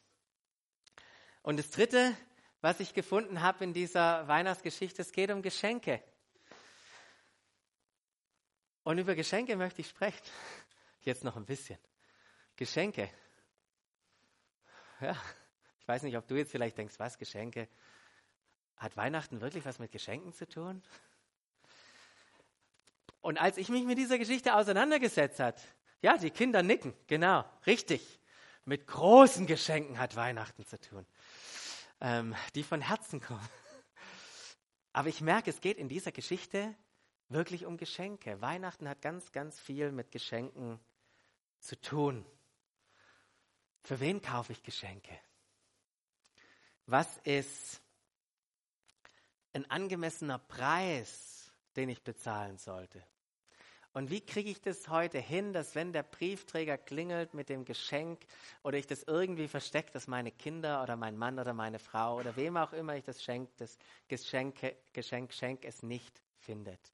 Und 1.43 1.59
das 1.59 1.71
Dritte, 1.71 2.15
was 2.61 2.79
ich 2.79 2.95
gefunden 2.95 3.41
habe 3.41 3.65
in 3.65 3.73
dieser 3.73 4.29
Weihnachtsgeschichte, 4.29 5.03
es 5.03 5.13
geht 5.13 5.31
um 5.31 5.43
Geschenke. 5.43 6.03
Und 8.85 8.99
über 8.99 9.15
Geschenke 9.15 9.57
möchte 9.57 9.81
ich 9.81 9.89
sprechen. 9.89 10.23
Jetzt 11.01 11.25
noch 11.25 11.37
ein 11.37 11.47
bisschen. 11.47 11.79
Geschenke. 12.57 13.11
Ja, 15.01 15.17
ich 15.81 15.89
weiß 15.89 16.03
nicht, 16.03 16.17
ob 16.17 16.27
du 16.29 16.37
jetzt 16.37 16.53
vielleicht 16.53 16.79
denkst, 16.79 16.95
was 16.99 17.19
Geschenke? 17.19 17.69
Hat 18.77 18.97
Weihnachten 18.97 19.41
wirklich 19.41 19.65
was 19.65 19.79
mit 19.79 19.91
Geschenken 19.91 20.33
zu 20.33 20.47
tun? 20.47 20.83
Und 23.21 23.41
als 23.41 23.57
ich 23.57 23.71
mich 23.71 23.85
mit 23.85 23.97
dieser 23.97 24.19
Geschichte 24.19 24.55
auseinandergesetzt 24.55 25.41
hat, 25.41 25.61
ja, 26.03 26.19
die 26.19 26.31
Kinder 26.31 26.63
nicken, 26.63 26.95
genau, 27.07 27.45
richtig. 27.67 28.21
Mit 28.67 28.87
großen 28.87 29.47
Geschenken 29.47 29.99
hat 29.99 30.17
Weihnachten 30.17 30.65
zu 30.67 30.79
tun, 30.79 31.07
ähm, 32.01 32.35
die 32.55 32.63
von 32.63 32.83
Herzen 32.83 33.21
kommen. 33.21 33.49
Aber 34.93 35.09
ich 35.09 35.23
merke, 35.23 35.51
es 35.51 35.61
geht 35.61 35.79
in 35.79 35.89
dieser 35.89 36.13
Geschichte 36.13 36.75
wirklich 37.29 37.67
um 37.67 37.77
Geschenke. 37.77 38.41
Weihnachten 38.41 38.89
hat 38.89 39.03
ganz, 39.03 39.33
ganz 39.33 39.59
viel 39.59 39.93
mit 39.93 40.11
Geschenken 40.11 40.79
zu 41.61 41.81
tun. 41.81 42.25
Für 43.83 44.01
wen 44.01 44.23
kaufe 44.23 44.53
ich 44.53 44.63
Geschenke? 44.63 45.19
Was 46.87 47.19
ist 47.19 47.81
ein 49.53 49.71
angemessener 49.71 50.39
Preis, 50.39 51.53
den 51.77 51.89
ich 51.89 52.03
bezahlen 52.03 52.59
sollte? 52.59 53.03
Und 53.95 54.11
wie 54.11 54.21
kriege 54.21 54.51
ich 54.51 54.61
das 54.61 54.89
heute 54.89 55.21
hin, 55.21 55.53
dass 55.53 55.77
wenn 55.77 55.93
der 55.93 56.03
Briefträger 56.03 56.77
klingelt 56.77 57.33
mit 57.33 57.49
dem 57.49 57.65
Geschenk 57.65 58.27
oder 58.65 58.77
ich 58.77 58.89
das 58.89 59.05
irgendwie 59.05 59.47
verstecke, 59.47 59.93
dass 59.93 60.09
meine 60.09 60.33
Kinder 60.33 60.83
oder 60.83 60.97
mein 60.97 61.17
Mann 61.17 61.39
oder 61.39 61.55
meine 61.55 61.79
Frau 61.79 62.19
oder 62.19 62.35
wem 62.35 62.57
auch 62.57 62.73
immer 62.73 62.97
ich 62.97 63.05
das 63.05 63.23
schenke, 63.23 63.53
das 63.59 63.79
Geschenk, 64.09 64.57
Geschenk, 64.93 65.33
Schenk 65.33 65.65
es 65.65 65.85
nicht 65.85 66.21
findet? 66.39 66.94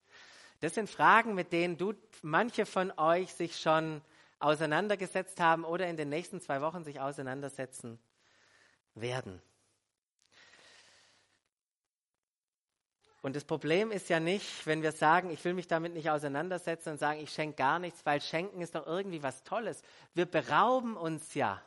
Das 0.61 0.75
sind 0.75 0.91
Fragen, 0.91 1.35
mit 1.35 1.53
denen 1.53 1.79
du, 1.79 1.95
manche 2.23 2.67
von 2.67 2.93
euch 2.99 3.33
sich 3.33 3.59
schon 3.59 4.03
auseinandergesetzt 4.39 5.41
haben 5.41 5.65
oder 5.65 5.87
in 5.87 5.97
den 5.97 6.09
nächsten 6.09 6.41
zwei 6.41 6.61
Wochen 6.61 6.85
sich 6.85 7.01
auseinandersetzen 7.01 7.99
werden. 8.95 9.41
Und 13.23 13.37
das 13.37 13.45
Problem 13.45 13.91
ist 13.91 14.09
ja 14.09 14.19
nicht, 14.19 14.67
wenn 14.67 14.83
wir 14.83 14.93
sagen, 14.93 15.31
ich 15.31 15.45
will 15.45 15.53
mich 15.53 15.67
damit 15.67 15.93
nicht 15.93 16.11
auseinandersetzen 16.11 16.91
und 16.91 16.99
sagen, 16.99 17.21
ich 17.21 17.31
schenke 17.31 17.57
gar 17.57 17.79
nichts, 17.79 18.05
weil 18.07 18.21
schenken 18.21 18.63
ist 18.63 18.75
doch 18.75 18.87
irgendwie 18.87 19.23
was 19.23 19.43
Tolles. 19.43 19.83
Wir 20.15 20.25
berauben 20.25 20.97
uns 20.97 21.35
ja 21.35 21.61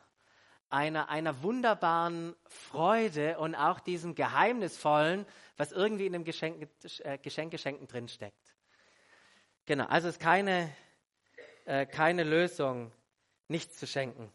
einer, 0.70 1.10
einer 1.10 1.44
wunderbaren 1.44 2.36
Freude 2.48 3.38
und 3.38 3.54
auch 3.54 3.80
diesem 3.80 4.16
Geheimnisvollen, 4.16 5.28
was 5.56 5.72
irgendwie 5.72 6.08
in 6.08 6.14
dem 6.14 6.24
Geschenk, 6.24 6.68
äh, 7.04 7.20
Geschenkgeschenken 7.20 7.88
drinsteckt. 7.88 8.43
Genau, 9.66 9.86
also 9.86 10.10
ist 10.10 10.20
keine, 10.20 10.70
äh, 11.66 11.86
keine 11.86 12.24
Lösung, 12.24 12.92
nichts 13.48 13.78
zu 13.78 13.88
schenken. 13.88 14.32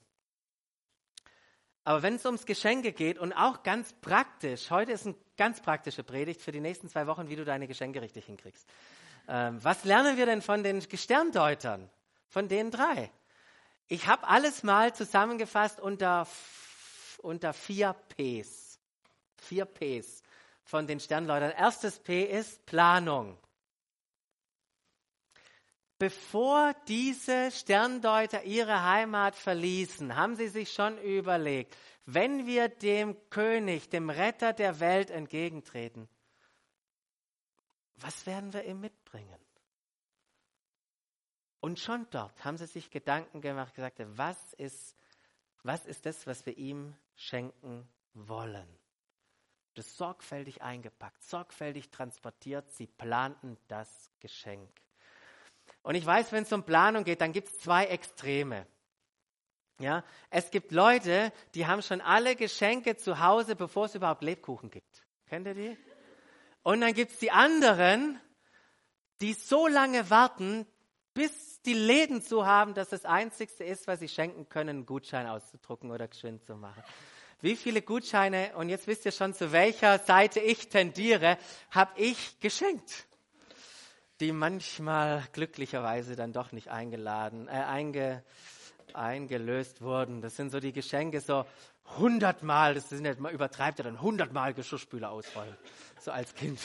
Aber 1.85 2.03
wenn 2.03 2.15
es 2.15 2.27
ums 2.27 2.47
Geschenke 2.47 2.93
geht 2.93 3.19
und 3.19 3.33
auch 3.33 3.63
ganz 3.63 3.93
praktisch, 4.01 4.71
heute 4.71 4.93
ist 4.93 5.07
eine 5.07 5.17
ganz 5.37 5.61
praktische 5.61 6.03
Predigt 6.03 6.41
für 6.41 6.53
die 6.53 6.61
nächsten 6.61 6.89
zwei 6.89 7.07
Wochen, 7.07 7.29
wie 7.29 7.37
du 7.37 7.45
deine 7.45 7.67
Geschenke 7.67 8.01
richtig 8.01 8.27
hinkriegst. 8.27 8.67
Ähm, 9.29 9.63
was 9.63 9.85
lernen 9.85 10.17
wir 10.17 10.27
denn 10.27 10.43
von 10.43 10.63
den 10.63 10.83
Sterndeutern, 10.83 11.91
von 12.29 12.49
den 12.49 12.71
drei? 12.71 13.11
Ich 13.87 14.07
habe 14.07 14.27
alles 14.29 14.63
mal 14.63 14.95
zusammengefasst 14.95 15.81
unter, 15.81 16.27
unter 17.19 17.53
vier 17.53 17.95
Ps. 18.17 18.79
Vier 19.37 19.65
Ps 19.65 20.23
von 20.65 20.87
den 20.87 21.01
Sterndeutern. 21.01 21.53
Erstes 21.53 21.99
P 21.99 22.23
ist 22.23 22.65
Planung. 22.67 23.39
Bevor 25.99 26.75
diese 26.87 27.51
Sterndeuter 27.51 28.45
ihre 28.45 28.85
Heimat 28.85 29.35
verließen, 29.35 30.15
haben 30.15 30.37
sie 30.37 30.49
sich 30.49 30.73
schon 30.73 30.97
überlegt, 30.99 31.77
wenn 32.07 32.47
wir 32.47 32.69
dem 32.69 33.17
König, 33.31 33.91
dem 33.91 34.09
Retter 34.09 34.53
der 34.53 34.79
Welt 34.79 35.11
entgegentreten, 35.11 36.09
was 37.97 38.27
werden 38.27 38.53
wir 38.53 38.65
ihm 38.65 38.81
mitbringen? 38.81 39.41
Und 41.61 41.81
schon 41.81 42.07
dort 42.11 42.45
haben 42.45 42.57
sie 42.57 42.67
sich 42.67 42.91
Gedanken 42.91 43.41
gemacht, 43.41 43.75
gesagt, 43.75 43.99
was 44.17 44.55
ist, 44.55 44.97
was 45.65 45.85
ist 45.85 46.07
das, 46.07 46.27
was 46.29 46.47
wir 46.47 46.57
ihm 46.57 46.97
schenken 47.17 47.89
wollen? 48.15 48.69
Das 49.75 49.97
sorgfältig 49.97 50.63
eingepackt, 50.63 51.23
sorgfältig 51.25 51.91
transportiert. 51.91 52.71
Sie 52.71 52.87
planten 52.87 53.59
das 53.67 54.11
Geschenk. 54.21 54.71
Und 55.89 55.95
ich 55.95 56.05
weiß, 56.05 56.33
wenn 56.33 56.43
es 56.43 56.53
um 56.53 56.65
Planung 56.65 57.03
geht, 57.03 57.23
dann 57.23 57.33
gibt 57.33 57.49
es 57.49 57.61
zwei 57.61 57.87
Extreme. 57.87 58.67
Ja, 59.79 60.05
es 60.29 60.51
gibt 60.51 60.71
Leute, 60.71 61.33
die 61.55 61.67
haben 61.67 61.81
schon 61.81 62.03
alle 62.03 62.37
Geschenke 62.37 62.99
zu 62.99 63.21
Hause, 63.21 63.57
bevor 63.57 63.87
es 63.87 63.95
überhaupt 63.95 64.23
Lebkuchen 64.23 64.71
gibt. 64.71 65.07
Kennt 65.31 65.47
ihr 65.47 65.55
die? 65.55 65.79
Und 66.63 66.83
dann 66.83 66.93
gibt 66.93 67.13
es 67.13 67.19
die 67.21 67.31
anderen, 67.31 68.21
die 69.23 69.33
so 69.33 69.67
lange 69.67 70.11
warten, 70.11 70.67
bis 71.15 71.63
die 71.63 71.73
Läden 71.73 72.21
zu 72.21 72.45
haben, 72.45 72.75
dass 72.75 72.91
das 72.91 73.07
Einzigste 73.07 73.65
ist, 73.65 73.87
was 73.87 74.01
sie 74.01 74.11
schenken 74.11 74.47
können, 74.51 74.69
einen 74.69 74.85
Gutschein 74.85 75.27
auszudrucken 75.27 75.91
oder 75.91 76.07
geschwind 76.07 76.45
zu 76.45 76.55
machen. 76.55 76.85
Wie 77.41 77.57
viele 77.57 77.81
Gutscheine, 77.81 78.55
und 78.57 78.69
jetzt 78.69 78.89
wisst 78.89 79.07
ihr 79.07 79.13
schon, 79.13 79.33
zu 79.33 79.53
welcher 79.53 80.01
Seite 80.01 80.41
ich 80.41 80.69
tendiere, 80.69 81.39
habe 81.71 81.99
ich 81.99 82.39
geschenkt 82.41 83.08
die 84.21 84.33
manchmal 84.33 85.23
glücklicherweise 85.33 86.17
dann 86.17 86.33
doch 86.33 86.53
nicht 86.53 86.69
eingeladen, 86.69 87.49
äh, 87.49 87.53
einge, 87.53 88.25
eingelöst 88.93 89.81
wurden. 89.81 90.21
Das 90.21 90.37
sind 90.37 90.51
so 90.51 90.61
die 90.61 90.73
Geschenke, 90.73 91.21
so 91.21 91.45
hundertmal, 91.99 92.75
das 92.75 92.89
sind 92.89 93.05
jetzt 93.05 93.21
mal 93.21 93.33
übertreibt 93.33 93.79
er 93.81 93.85
dann 93.85 94.01
hundertmal 94.01 94.55
Geschirrspüler 94.55 95.11
ausrollen, 95.11 95.57
so 96.01 96.11
als 96.11 96.35
Kind. 96.35 96.61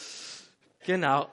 genau. 0.84 1.28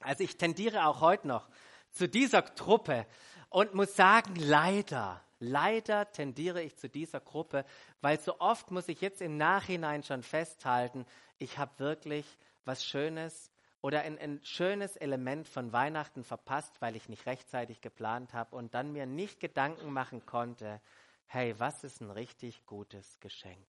Also 0.00 0.22
ich 0.22 0.36
tendiere 0.36 0.86
auch 0.86 1.00
heute 1.00 1.28
noch 1.28 1.48
zu 1.90 2.08
dieser 2.08 2.44
Truppe 2.54 3.06
und 3.48 3.74
muss 3.74 3.96
sagen, 3.96 4.34
leider, 4.36 5.20
leider 5.38 6.10
tendiere 6.10 6.62
ich 6.62 6.76
zu 6.76 6.88
dieser 6.88 7.20
Gruppe, 7.20 7.64
weil 8.00 8.18
so 8.20 8.38
oft 8.40 8.70
muss 8.70 8.88
ich 8.88 9.00
jetzt 9.00 9.20
im 9.22 9.36
Nachhinein 9.36 10.02
schon 10.02 10.22
festhalten, 10.22 11.06
ich 11.38 11.58
habe 11.58 11.78
wirklich 11.78 12.26
was 12.64 12.84
Schönes, 12.84 13.50
oder 13.84 14.00
ein, 14.00 14.18
ein 14.18 14.40
schönes 14.42 14.96
Element 14.96 15.46
von 15.46 15.70
Weihnachten 15.74 16.24
verpasst, 16.24 16.80
weil 16.80 16.96
ich 16.96 17.10
nicht 17.10 17.26
rechtzeitig 17.26 17.82
geplant 17.82 18.32
habe 18.32 18.56
und 18.56 18.72
dann 18.72 18.94
mir 18.94 19.04
nicht 19.04 19.40
Gedanken 19.40 19.92
machen 19.92 20.24
konnte, 20.24 20.80
hey, 21.26 21.54
was 21.58 21.84
ist 21.84 22.00
ein 22.00 22.10
richtig 22.10 22.64
gutes 22.64 23.20
Geschenk? 23.20 23.66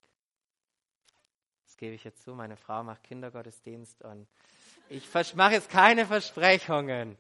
Das 1.66 1.76
gebe 1.76 1.96
ich 1.96 2.06
jetzt 2.06 2.24
zu, 2.24 2.34
meine 2.34 2.56
Frau 2.56 2.82
macht 2.82 3.04
Kindergottesdienst 3.04 4.04
und 4.04 4.26
ich 4.88 5.06
mache 5.36 5.56
jetzt 5.56 5.70
keine 5.70 6.06
Versprechungen. 6.06 7.18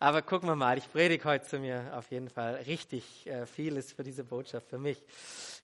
Aber 0.00 0.20
gucken 0.20 0.48
wir 0.48 0.56
mal, 0.56 0.76
ich 0.76 0.90
predige 0.90 1.22
heute 1.26 1.44
zu 1.44 1.60
mir 1.60 1.92
auf 1.96 2.10
jeden 2.10 2.30
Fall 2.30 2.56
richtig 2.66 3.28
äh, 3.28 3.46
vieles 3.46 3.92
für 3.92 4.02
diese 4.02 4.24
Botschaft 4.24 4.68
für 4.68 4.78
mich. 4.78 5.00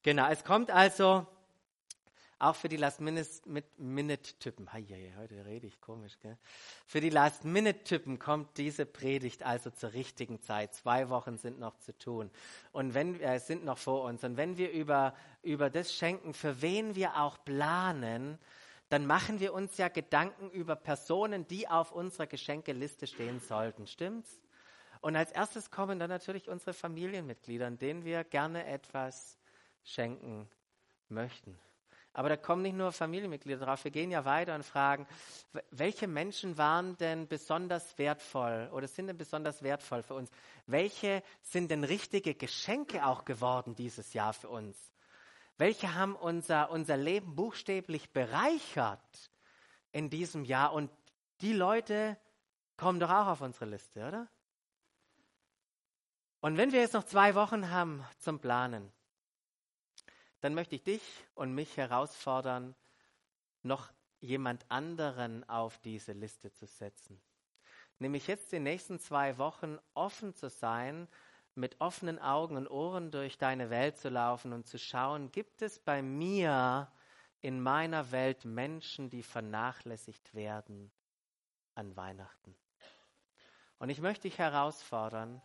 Genau, 0.05 0.31
es 0.31 0.45
kommt 0.45 0.71
also 0.71 1.27
auch 2.41 2.57
für 2.57 2.69
die 2.69 2.77
Last-Minute-Typen, 2.77 4.73
heute 4.73 5.45
rede 5.45 5.67
ich 5.67 5.81
komisch, 5.81 6.19
gell? 6.21 6.39
Für 6.87 7.01
die 7.01 7.11
Last-Minute-Typen 7.11 8.19
kommt 8.19 8.57
diese 8.57 8.87
Predigt 8.87 9.43
also 9.43 9.71
zur 9.71 9.93
richtigen 9.93 10.41
Zeit. 10.41 10.75
Zwei 10.75 11.09
Wochen 11.11 11.37
sind 11.37 11.59
noch 11.61 11.79
zu 11.79 11.97
tun 11.97 12.31
und 12.73 12.95
wenn 12.95 13.21
äh, 13.21 13.39
sind 13.39 13.65
noch 13.65 13.79
vor 13.79 14.05
uns. 14.05 14.25
Und 14.25 14.37
wenn 14.37 14.57
wir 14.57 14.71
über, 14.71 15.15
über 15.43 15.71
das 15.71 15.95
schenken, 15.95 16.35
für 16.35 16.63
wen 16.63 16.95
wir 16.95 17.21
auch 17.21 17.45
planen, 17.45 18.39
dann 18.89 19.07
machen 19.07 19.39
wir 19.39 19.53
uns 19.55 19.77
ja 19.77 19.89
Gedanken 19.89 20.51
über 20.51 20.77
Personen, 20.77 21.47
die 21.47 21.69
auf 21.69 21.93
unserer 21.93 22.27
Geschenkeliste 22.27 23.07
stehen 23.07 23.41
sollten. 23.41 23.87
Stimmt's? 23.87 24.41
Und 25.01 25.17
als 25.17 25.31
erstes 25.33 25.71
kommen 25.71 25.99
dann 25.99 26.11
natürlich 26.11 26.49
unsere 26.49 26.75
Familienmitglieder, 26.75 27.71
denen 27.71 28.05
wir 28.05 28.25
gerne 28.25 28.67
etwas 28.67 29.39
schenken 29.85 30.49
möchten. 31.09 31.59
Aber 32.13 32.29
da 32.29 32.37
kommen 32.37 32.63
nicht 32.63 32.77
nur 32.77 32.91
Familienmitglieder 32.91 33.65
drauf. 33.65 33.85
Wir 33.85 33.93
gehen 33.93 34.11
ja 34.11 34.25
weiter 34.25 34.55
und 34.55 34.65
fragen, 34.65 35.07
welche 35.71 36.09
Menschen 36.09 36.59
waren 36.59 36.97
denn 36.97 37.29
besonders 37.29 37.97
wertvoll 37.99 38.69
oder 38.73 38.89
sind 38.89 39.07
denn 39.07 39.17
besonders 39.17 39.63
wertvoll 39.63 40.03
für 40.03 40.15
uns? 40.15 40.31
Welche 40.67 41.23
sind 41.43 41.71
denn 41.71 41.85
richtige 41.85 42.35
Geschenke 42.35 43.07
auch 43.07 43.25
geworden 43.25 43.77
dieses 43.77 44.13
Jahr 44.13 44.33
für 44.33 44.49
uns? 44.49 44.77
Welche 45.57 45.95
haben 45.95 46.17
unser, 46.17 46.71
unser 46.71 46.97
Leben 46.97 47.37
buchstäblich 47.37 48.13
bereichert 48.13 49.31
in 49.93 50.11
diesem 50.11 50.45
Jahr? 50.45 50.73
Und 50.73 50.91
die 51.43 51.53
Leute 51.53 52.17
kommen 52.77 52.99
doch 52.99 53.11
auch 53.11 53.27
auf 53.27 53.41
unsere 53.41 53.67
Liste, 53.67 54.09
oder? 54.09 54.29
Und 56.41 56.57
wenn 56.57 56.73
wir 56.73 56.81
jetzt 56.81 56.95
noch 56.95 57.05
zwei 57.05 57.35
Wochen 57.35 57.71
haben 57.71 58.05
zum 58.19 58.41
Planen, 58.41 58.91
dann 60.41 60.55
möchte 60.55 60.75
ich 60.75 60.83
dich 60.83 61.03
und 61.35 61.55
mich 61.55 61.77
herausfordern, 61.77 62.75
noch 63.63 63.93
jemand 64.21 64.71
anderen 64.71 65.49
auf 65.49 65.79
diese 65.79 66.13
Liste 66.13 66.53
zu 66.53 66.67
setzen. 66.67 67.21
Nämlich 67.99 68.27
jetzt 68.27 68.53
die 68.53 68.61
nächsten 68.61 68.99
zwei 68.99 69.37
Wochen 69.39 69.79
offen 69.95 70.35
zu 70.35 70.49
sein, 70.49 71.09
mit 71.55 71.81
offenen 71.81 72.19
Augen 72.19 72.57
und 72.57 72.69
Ohren 72.69 73.11
durch 73.11 73.37
deine 73.37 73.71
Welt 73.71 73.99
zu 73.99 74.09
laufen 74.09 74.53
und 74.53 74.67
zu 74.67 74.79
schauen, 74.79 75.31
gibt 75.33 75.63
es 75.63 75.79
bei 75.79 76.01
mir 76.01 76.91
in 77.43 77.61
meiner 77.61 78.11
Welt 78.13 78.45
Menschen, 78.45 79.11
die 79.11 79.23
vernachlässigt 79.23 80.35
werden 80.35 80.91
an 81.75 81.97
Weihnachten. 81.97 82.57
Und 83.79 83.91
ich 83.91 84.01
möchte 84.01 84.29
dich 84.29 84.39
herausfordern, 84.39 85.43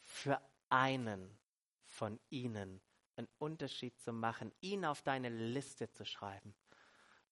für 0.00 0.40
einen 0.68 1.38
von 1.84 2.18
ihnen 2.30 2.80
einen 3.16 3.28
Unterschied 3.38 3.98
zu 4.00 4.12
machen, 4.12 4.52
ihn 4.60 4.84
auf 4.84 5.02
deine 5.02 5.28
Liste 5.28 5.90
zu 5.90 6.04
schreiben 6.04 6.54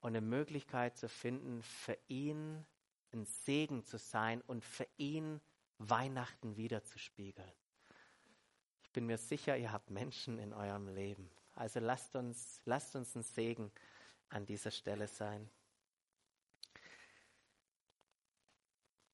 und 0.01 0.09
eine 0.09 0.21
Möglichkeit 0.21 0.97
zu 0.97 1.09
finden, 1.09 1.63
für 1.63 1.99
ihn 2.09 2.67
ein 3.13 3.25
Segen 3.25 3.85
zu 3.85 3.99
sein 3.99 4.41
und 4.43 4.65
für 4.65 4.87
ihn 4.97 5.41
Weihnachten 5.79 6.57
wiederzuspiegeln. 6.57 7.53
Ich 8.83 8.91
bin 8.91 9.07
mir 9.07 9.19
sicher, 9.19 9.57
ihr 9.57 9.73
habt 9.73 9.91
Menschen 9.91 10.39
in 10.39 10.53
eurem 10.53 10.89
Leben. 10.89 11.31
Also 11.55 11.81
lasst 11.81 12.17
uns, 12.17 12.61
lasst 12.65 12.97
uns 12.97 13.15
ein 13.15 13.23
Segen 13.23 13.73
an 14.29 14.47
dieser 14.47 14.71
Stelle 14.71 15.07
sein. 15.07 15.51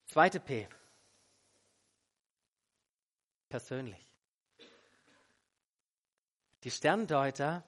Zweite 0.05 0.39
P. 0.39 0.67
Persönlich. 3.49 4.06
Die 6.63 6.71
Sterndeuter, 6.71 7.63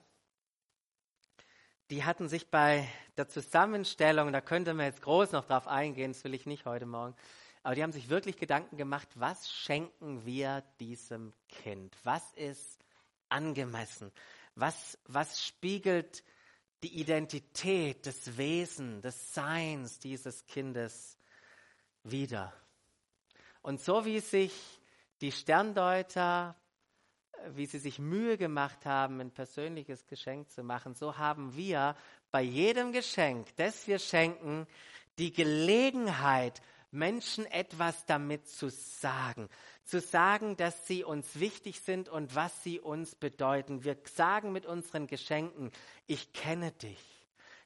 die 1.92 2.04
hatten 2.04 2.28
sich 2.28 2.50
bei 2.50 2.88
der 3.18 3.28
Zusammenstellung, 3.28 4.32
da 4.32 4.42
könnte 4.42 4.74
man 4.74 4.88
jetzt 4.88 5.02
groß 5.02 5.32
noch 5.32 5.46
drauf 5.46 5.68
eingehen, 5.68 6.12
das 6.12 6.24
will 6.24 6.34
ich 6.34 6.46
nicht 6.46 6.66
heute 6.66 6.86
Morgen, 6.86 7.16
aber 7.62 7.76
die 7.76 7.84
haben 7.84 7.92
sich 7.92 8.10
wirklich 8.10 8.38
Gedanken 8.38 8.78
gemacht, 8.78 9.08
was 9.16 9.52
schenken 9.52 10.26
wir 10.26 10.64
diesem 10.80 11.34
Kind? 11.50 11.96
Was 12.04 12.34
ist 12.34 12.80
angemessen? 13.28 14.12
Was, 14.56 14.98
was 15.06 15.46
spiegelt 15.46 16.24
die 16.82 17.00
Identität, 17.00 18.08
das 18.08 18.38
Wesen, 18.38 19.02
des 19.02 19.34
Seins 19.34 20.00
dieses 20.00 20.48
Kindes 20.48 21.18
wider? 22.04 22.54
Und 23.62 23.82
so 23.82 24.06
wie 24.06 24.20
sich 24.20 24.54
die 25.22 25.32
Sterndeuter 25.32 26.56
wie 27.56 27.66
sie 27.66 27.80
sich 27.80 28.00
Mühe 28.00 28.38
gemacht 28.38 28.86
haben, 28.86 29.20
ein 29.20 29.32
persönliches 29.32 30.08
Geschenk 30.08 30.52
zu 30.52 30.64
machen, 30.64 30.96
so 30.96 31.18
haben 31.18 31.56
wir 31.56 31.96
bei 32.32 32.42
jedem 32.42 32.92
Geschenk, 32.92 33.48
das 33.56 33.88
wir 33.88 34.00
schenken, 34.00 34.68
die 35.18 35.34
Gelegenheit, 35.34 36.62
Menschen 36.92 37.46
etwas 37.46 38.06
damit 38.06 38.48
zu 38.48 38.70
sagen. 38.70 39.50
Zu 39.84 40.02
sagen, 40.02 40.58
dass 40.58 40.88
sie 40.88 41.04
uns 41.04 41.40
wichtig 41.40 41.82
sind 41.82 42.10
und 42.10 42.36
was 42.36 42.64
sie 42.64 42.80
uns 42.80 43.16
bedeuten. 43.16 43.84
Wir 43.84 43.98
sagen 44.16 44.52
mit 44.52 44.66
unseren 44.66 45.08
Geschenken, 45.08 45.72
ich 46.08 46.34
kenne 46.34 46.72
dich. 46.72 47.00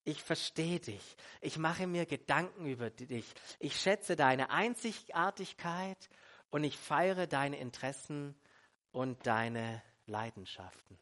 Ich 0.06 0.22
verstehe 0.22 0.80
dich. 0.80 1.16
Ich 1.40 1.58
mache 1.58 1.88
mir 1.88 2.06
Gedanken 2.06 2.66
über 2.66 2.90
dich. 2.90 3.26
Ich 3.60 3.80
schätze 3.80 4.16
deine 4.18 4.50
Einzigartigkeit 4.50 6.10
und 6.50 6.66
ich 6.66 6.78
feiere 6.78 7.26
deine 7.26 7.58
Interessen 7.58 8.36
und 8.94 9.28
deine 9.28 9.82
Leidenschaften. 10.06 10.98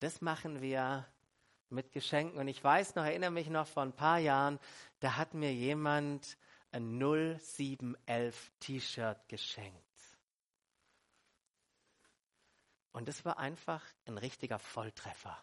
Das 0.00 0.20
machen 0.20 0.60
wir 0.60 1.06
mit 1.68 1.92
Geschenken. 1.92 2.38
Und 2.38 2.48
ich 2.48 2.62
weiß 2.62 2.96
noch, 2.96 3.04
erinnere 3.04 3.30
mich 3.30 3.48
noch 3.48 3.66
vor 3.66 3.84
ein 3.84 3.92
paar 3.92 4.18
Jahren, 4.18 4.58
da 5.00 5.16
hat 5.16 5.34
mir 5.34 5.52
jemand 5.52 6.36
ein 6.72 6.98
0711 6.98 8.52
T-Shirt 8.58 9.28
geschenkt. 9.28 9.82
Und 12.92 13.08
das 13.08 13.24
war 13.24 13.38
einfach 13.38 13.84
ein 14.06 14.18
richtiger 14.18 14.58
Volltreffer. 14.58 15.36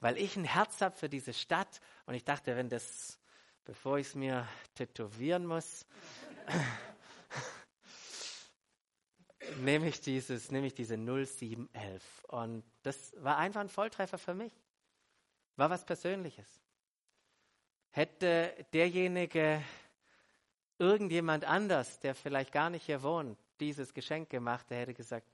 Weil 0.00 0.16
ich 0.16 0.36
ein 0.36 0.44
Herz 0.44 0.80
habe 0.80 0.96
für 0.96 1.08
diese 1.08 1.34
Stadt 1.34 1.80
und 2.06 2.14
ich 2.14 2.24
dachte, 2.24 2.56
wenn 2.56 2.68
das, 2.68 3.18
bevor 3.64 3.98
ich 3.98 4.08
es 4.08 4.14
mir 4.14 4.46
tätowieren 4.74 5.44
muss, 5.44 5.84
nehme 9.58 9.88
ich 9.88 10.00
dieses, 10.00 10.50
nehme 10.50 10.66
ich 10.66 10.74
diese 10.74 10.96
0711. 10.96 12.24
Und 12.28 12.64
das 12.82 13.12
war 13.18 13.38
einfach 13.38 13.60
ein 13.60 13.68
Volltreffer 13.68 14.18
für 14.18 14.34
mich. 14.34 14.52
War 15.56 15.70
was 15.70 15.84
Persönliches. 15.84 16.46
Hätte 17.90 18.66
derjenige 18.72 19.62
irgendjemand 20.78 21.44
anders, 21.44 21.98
der 22.00 22.14
vielleicht 22.14 22.52
gar 22.52 22.70
nicht 22.70 22.86
hier 22.86 23.02
wohnt, 23.02 23.38
dieses 23.60 23.92
Geschenk 23.92 24.30
gemacht, 24.30 24.70
der 24.70 24.80
hätte 24.80 24.94
gesagt, 24.94 25.26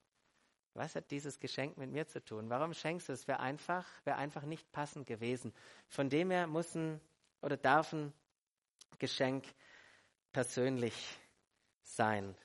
was 0.73 0.95
hat 0.95 1.09
dieses 1.09 1.39
Geschenk 1.39 1.77
mit 1.77 1.91
mir 1.91 2.05
zu 2.07 2.23
tun? 2.23 2.49
Warum 2.49 2.73
schenkst 2.73 3.07
du 3.07 3.13
es? 3.13 3.27
Wäre 3.27 3.39
einfach, 3.39 3.85
wäre 4.03 4.17
einfach 4.17 4.43
nicht 4.43 4.69
passend 4.73 5.07
gewesen. 5.07 5.53
Von 5.87 6.09
dem 6.09 6.31
her 6.31 6.47
muss 6.47 6.75
ein 6.75 6.99
oder 7.41 7.55
darf 7.55 7.93
ein 7.93 8.11
Geschenk 8.99 9.45
persönlich 10.33 11.17
sein. 11.83 12.35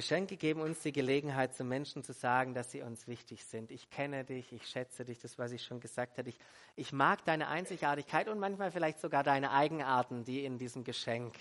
Geschenke 0.00 0.38
geben 0.38 0.62
uns 0.62 0.80
die 0.80 0.92
Gelegenheit, 0.92 1.54
zu 1.54 1.62
Menschen 1.62 2.02
zu 2.02 2.14
sagen, 2.14 2.54
dass 2.54 2.70
sie 2.70 2.80
uns 2.80 3.06
wichtig 3.06 3.44
sind. 3.44 3.70
Ich 3.70 3.90
kenne 3.90 4.24
dich, 4.24 4.50
ich 4.50 4.66
schätze 4.66 5.04
dich, 5.04 5.18
das, 5.18 5.38
was 5.38 5.52
ich 5.52 5.62
schon 5.62 5.78
gesagt 5.78 6.16
habe. 6.16 6.30
Ich, 6.30 6.38
ich 6.74 6.94
mag 6.94 7.22
deine 7.26 7.48
Einzigartigkeit 7.48 8.26
und 8.30 8.38
manchmal 8.38 8.70
vielleicht 8.70 8.98
sogar 8.98 9.22
deine 9.24 9.50
Eigenarten, 9.50 10.24
die 10.24 10.42
in 10.42 10.56
diesem 10.56 10.84
Geschenk 10.84 11.34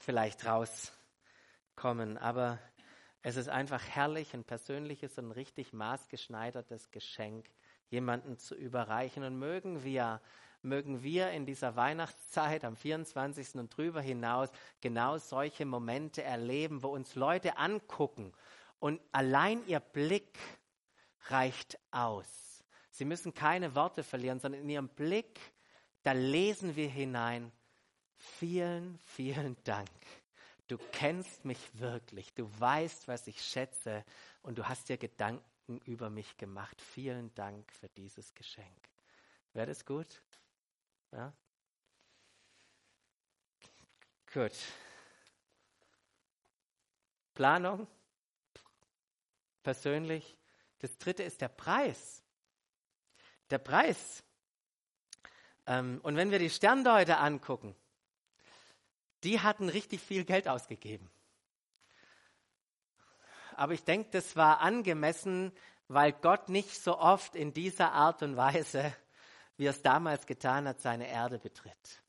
vielleicht 0.00 0.44
rauskommen. 0.44 2.18
Aber 2.18 2.58
es 3.22 3.36
ist 3.36 3.48
einfach 3.48 3.84
herrlich, 3.86 4.34
ein 4.34 4.42
persönliches 4.42 5.16
und 5.18 5.30
richtig 5.30 5.72
maßgeschneidertes 5.72 6.90
Geschenk 6.90 7.46
jemanden 7.88 8.36
zu 8.36 8.56
überreichen. 8.56 9.22
Und 9.22 9.38
mögen 9.38 9.84
wir 9.84 10.20
mögen 10.64 11.02
wir 11.02 11.30
in 11.30 11.46
dieser 11.46 11.76
Weihnachtszeit 11.76 12.64
am 12.64 12.76
24. 12.76 13.54
und 13.56 13.76
drüber 13.76 14.00
hinaus 14.00 14.50
genau 14.80 15.18
solche 15.18 15.64
Momente 15.64 16.22
erleben, 16.22 16.82
wo 16.82 16.88
uns 16.88 17.14
Leute 17.14 17.58
angucken 17.58 18.32
und 18.78 19.00
allein 19.12 19.66
ihr 19.66 19.80
Blick 19.80 20.38
reicht 21.28 21.78
aus. 21.90 22.62
Sie 22.90 23.04
müssen 23.04 23.34
keine 23.34 23.74
Worte 23.74 24.02
verlieren, 24.02 24.40
sondern 24.40 24.62
in 24.62 24.68
ihrem 24.68 24.88
Blick, 24.88 25.40
da 26.02 26.12
lesen 26.12 26.76
wir 26.76 26.88
hinein, 26.88 27.50
vielen, 28.16 28.98
vielen 28.98 29.56
Dank. 29.64 29.88
Du 30.68 30.78
kennst 30.92 31.44
mich 31.44 31.58
wirklich, 31.74 32.32
du 32.34 32.48
weißt, 32.58 33.08
was 33.08 33.26
ich 33.26 33.42
schätze 33.42 34.04
und 34.42 34.58
du 34.58 34.68
hast 34.68 34.88
dir 34.88 34.96
Gedanken 34.96 35.80
über 35.84 36.08
mich 36.08 36.36
gemacht. 36.36 36.80
Vielen 36.80 37.34
Dank 37.34 37.70
für 37.72 37.88
dieses 37.90 38.34
Geschenk. 38.34 38.88
Wäre 39.52 39.66
das 39.66 39.84
gut? 39.84 40.22
Ja? 41.14 41.32
Gut. 44.32 44.52
Planung, 47.34 47.86
persönlich. 49.62 50.36
Das 50.80 50.98
dritte 50.98 51.22
ist 51.22 51.40
der 51.40 51.48
Preis. 51.48 52.22
Der 53.50 53.58
Preis. 53.58 54.24
Ähm, 55.66 56.00
und 56.02 56.16
wenn 56.16 56.32
wir 56.32 56.40
die 56.40 56.50
Sterndeuter 56.50 57.20
angucken, 57.20 57.76
die 59.22 59.40
hatten 59.40 59.68
richtig 59.68 60.00
viel 60.00 60.24
Geld 60.24 60.48
ausgegeben. 60.48 61.10
Aber 63.56 63.72
ich 63.72 63.84
denke, 63.84 64.10
das 64.10 64.34
war 64.34 64.60
angemessen, 64.60 65.52
weil 65.86 66.12
Gott 66.12 66.48
nicht 66.48 66.82
so 66.82 66.98
oft 66.98 67.36
in 67.36 67.52
dieser 67.52 67.92
Art 67.92 68.22
und 68.22 68.36
Weise 68.36 68.94
wie 69.56 69.66
er 69.66 69.70
es 69.70 69.82
damals 69.82 70.26
getan 70.26 70.66
hat, 70.68 70.80
seine 70.80 71.08
Erde 71.08 71.38
betritt. 71.38 72.02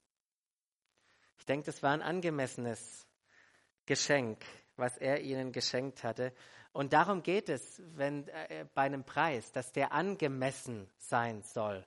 Ich 1.37 1.45
denke, 1.45 1.65
das 1.65 1.83
war 1.83 1.91
ein 1.91 2.01
angemessenes 2.01 3.07
Geschenk, 3.85 4.43
was 4.77 4.97
er 4.97 5.21
ihnen 5.21 5.51
geschenkt 5.51 6.03
hatte. 6.03 6.33
Und 6.71 6.93
darum 6.93 7.23
geht 7.23 7.49
es 7.49 7.81
wenn, 7.95 8.27
äh, 8.27 8.65
bei 8.73 8.81
einem 8.81 9.03
Preis, 9.03 9.51
dass 9.51 9.71
der 9.71 9.91
angemessen 9.91 10.89
sein 10.97 11.43
soll. 11.43 11.85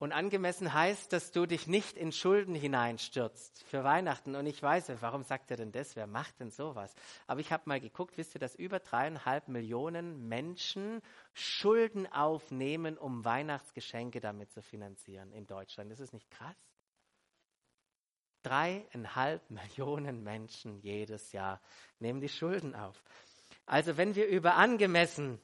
Und 0.00 0.12
angemessen 0.12 0.72
heißt, 0.72 1.12
dass 1.12 1.30
du 1.30 1.44
dich 1.44 1.66
nicht 1.66 1.98
in 1.98 2.10
Schulden 2.10 2.54
hineinstürzt 2.54 3.62
für 3.64 3.84
Weihnachten. 3.84 4.34
Und 4.34 4.46
ich 4.46 4.62
weiß, 4.62 4.90
warum 5.02 5.24
sagt 5.24 5.50
er 5.50 5.58
denn 5.58 5.72
das? 5.72 5.94
Wer 5.94 6.06
macht 6.06 6.40
denn 6.40 6.50
sowas? 6.50 6.94
Aber 7.26 7.40
ich 7.40 7.52
habe 7.52 7.64
mal 7.66 7.80
geguckt, 7.80 8.16
wisst 8.16 8.34
ihr, 8.34 8.38
dass 8.38 8.54
über 8.54 8.78
dreieinhalb 8.78 9.48
Millionen 9.48 10.26
Menschen 10.26 11.02
Schulden 11.34 12.10
aufnehmen, 12.10 12.96
um 12.96 13.26
Weihnachtsgeschenke 13.26 14.20
damit 14.20 14.50
zu 14.52 14.62
finanzieren 14.62 15.32
in 15.32 15.46
Deutschland. 15.46 15.92
Ist 15.92 16.00
es 16.00 16.14
nicht 16.14 16.30
krass? 16.30 16.56
Dreieinhalb 18.42 19.50
Millionen 19.50 20.22
Menschen 20.22 20.78
jedes 20.78 21.30
Jahr 21.32 21.60
nehmen 21.98 22.22
die 22.22 22.30
Schulden 22.30 22.74
auf. 22.74 23.04
Also 23.66 23.98
wenn 23.98 24.14
wir 24.14 24.28
über 24.28 24.54
angemessen 24.54 25.38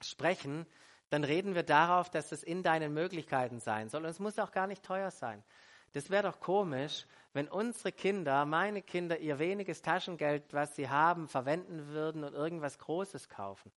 sprechen, 0.00 0.64
dann 1.10 1.24
reden 1.24 1.54
wir 1.54 1.62
darauf, 1.62 2.10
dass 2.10 2.32
es 2.32 2.42
in 2.42 2.62
deinen 2.62 2.92
Möglichkeiten 2.92 3.60
sein 3.60 3.88
soll. 3.88 4.02
Und 4.02 4.10
es 4.10 4.18
muss 4.18 4.38
auch 4.38 4.52
gar 4.52 4.66
nicht 4.66 4.82
teuer 4.82 5.10
sein. 5.10 5.42
Das 5.92 6.10
wäre 6.10 6.24
doch 6.24 6.40
komisch, 6.40 7.06
wenn 7.32 7.48
unsere 7.48 7.92
Kinder, 7.92 8.44
meine 8.46 8.82
Kinder, 8.82 9.18
ihr 9.18 9.38
weniges 9.38 9.80
Taschengeld, 9.80 10.52
was 10.52 10.74
sie 10.74 10.88
haben, 10.88 11.28
verwenden 11.28 11.88
würden 11.88 12.24
und 12.24 12.34
irgendwas 12.34 12.78
Großes 12.78 13.28
kaufen. 13.28 13.70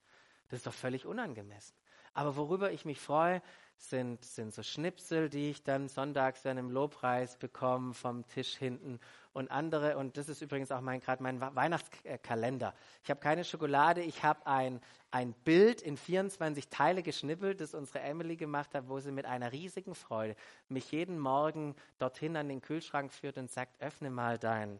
Das 0.49 0.59
ist 0.59 0.67
doch 0.67 0.73
völlig 0.73 1.05
unangemessen. 1.05 1.75
Aber 2.13 2.35
worüber 2.35 2.71
ich 2.71 2.85
mich 2.85 2.99
freue, 2.99 3.43
sind, 3.75 4.25
sind 4.25 4.53
so 4.53 4.63
Schnipsel, 4.63 5.29
die 5.29 5.51
ich 5.51 5.63
dann 5.63 5.87
sonntags 5.87 6.41
dann 6.41 6.57
im 6.57 6.71
Lobpreis 6.71 7.37
bekomme 7.37 7.93
vom 7.93 8.25
Tisch 8.25 8.55
hinten 8.55 8.99
und 9.37 9.51
andere. 9.51 9.97
Und 9.97 10.17
das 10.17 10.29
ist 10.29 10.41
übrigens 10.41 10.71
auch 10.71 10.81
mein 10.81 10.99
gerade 10.99 11.21
mein 11.21 11.39
Weihnachtskalender. 11.39 12.73
Ich 13.03 13.09
habe 13.09 13.19
keine 13.19 13.43
Schokolade, 13.43 14.01
ich 14.01 14.23
habe 14.23 14.45
ein, 14.47 14.81
ein 15.11 15.33
Bild 15.33 15.81
in 15.81 15.95
24 15.95 16.69
Teile 16.69 17.03
geschnippelt, 17.03 17.61
das 17.61 17.75
unsere 17.75 17.99
Emily 17.99 18.35
gemacht 18.35 18.73
hat, 18.73 18.89
wo 18.89 18.99
sie 18.99 19.11
mit 19.11 19.25
einer 19.25 19.51
riesigen 19.51 19.93
Freude 19.93 20.35
mich 20.69 20.91
jeden 20.91 21.19
Morgen 21.19 21.75
dorthin 21.99 22.35
an 22.35 22.49
den 22.49 22.61
Kühlschrank 22.61 23.13
führt 23.13 23.37
und 23.37 23.51
sagt, 23.51 23.79
öffne 23.79 24.09
mal 24.09 24.39
dein, 24.39 24.79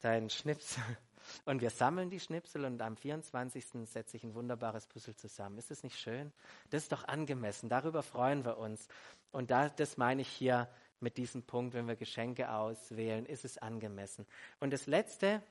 dein 0.00 0.30
Schnipsel. 0.30 0.82
Und 1.44 1.60
wir 1.60 1.70
sammeln 1.70 2.10
die 2.10 2.18
Schnipsel 2.18 2.64
und 2.64 2.82
am 2.82 2.96
24. 2.96 3.64
setze 3.84 4.16
ich 4.16 4.24
ein 4.24 4.34
wunderbares 4.34 4.88
Puzzle 4.88 5.14
zusammen. 5.14 5.56
Ist 5.56 5.70
das 5.70 5.84
nicht 5.84 5.96
schön? 5.96 6.32
Das 6.70 6.82
ist 6.82 6.90
doch 6.90 7.06
angemessen. 7.06 7.68
Darüber 7.68 8.02
freuen 8.02 8.44
wir 8.44 8.58
uns. 8.58 8.88
Und 9.30 9.52
da, 9.52 9.68
das 9.68 9.96
meine 9.96 10.22
ich 10.22 10.28
hier 10.28 10.68
mit 11.02 11.16
diesem 11.16 11.42
Punkt, 11.42 11.74
wenn 11.74 11.88
wir 11.88 11.96
Geschenke 11.96 12.50
auswählen, 12.50 13.26
ist 13.26 13.44
es 13.44 13.58
angemessen. 13.58 14.26
Und 14.60 14.72
das 14.72 14.86
Letzte, 14.86 15.42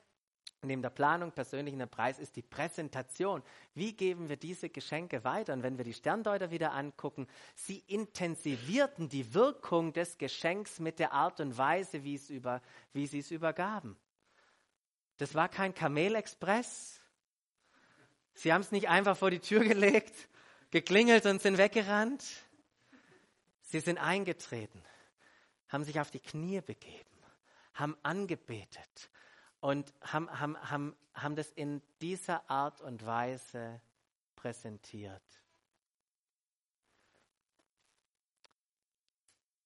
neben 0.62 0.82
der 0.82 0.90
Planung 0.90 1.32
persönlich 1.32 1.74
in 1.74 1.88
Preis, 1.88 2.18
ist 2.18 2.36
die 2.36 2.42
Präsentation. 2.42 3.42
Wie 3.74 3.94
geben 3.94 4.28
wir 4.28 4.36
diese 4.36 4.70
Geschenke 4.70 5.24
weiter? 5.24 5.52
Und 5.52 5.62
wenn 5.62 5.78
wir 5.78 5.84
die 5.84 5.94
Sterndeuter 5.94 6.50
wieder 6.50 6.72
angucken, 6.72 7.26
sie 7.54 7.78
intensivierten 7.86 9.08
die 9.08 9.34
Wirkung 9.34 9.92
des 9.92 10.18
Geschenks 10.18 10.80
mit 10.80 10.98
der 10.98 11.12
Art 11.12 11.40
und 11.40 11.56
Weise, 11.58 12.04
wie, 12.04 12.14
es 12.14 12.30
über, 12.30 12.62
wie 12.92 13.06
sie 13.06 13.20
es 13.20 13.30
übergaben. 13.30 13.96
Das 15.18 15.34
war 15.34 15.48
kein 15.48 15.74
Kamelexpress. 15.74 17.00
Sie 18.34 18.52
haben 18.52 18.62
es 18.62 18.72
nicht 18.72 18.88
einfach 18.88 19.16
vor 19.16 19.30
die 19.30 19.40
Tür 19.40 19.60
gelegt, 19.64 20.28
geklingelt 20.70 21.26
und 21.26 21.42
sind 21.42 21.58
weggerannt. 21.58 22.24
Sie 23.60 23.80
sind 23.80 23.98
eingetreten, 23.98 24.82
haben 25.72 25.84
sich 25.84 25.98
auf 25.98 26.10
die 26.10 26.20
Knie 26.20 26.60
begeben, 26.60 27.08
haben 27.72 27.96
angebetet 28.02 29.10
und 29.60 29.92
haben, 30.02 30.30
haben, 30.38 30.70
haben, 30.70 30.96
haben 31.14 31.34
das 31.34 31.50
in 31.52 31.80
dieser 32.02 32.48
Art 32.50 32.82
und 32.82 33.06
Weise 33.06 33.80
präsentiert. 34.36 35.22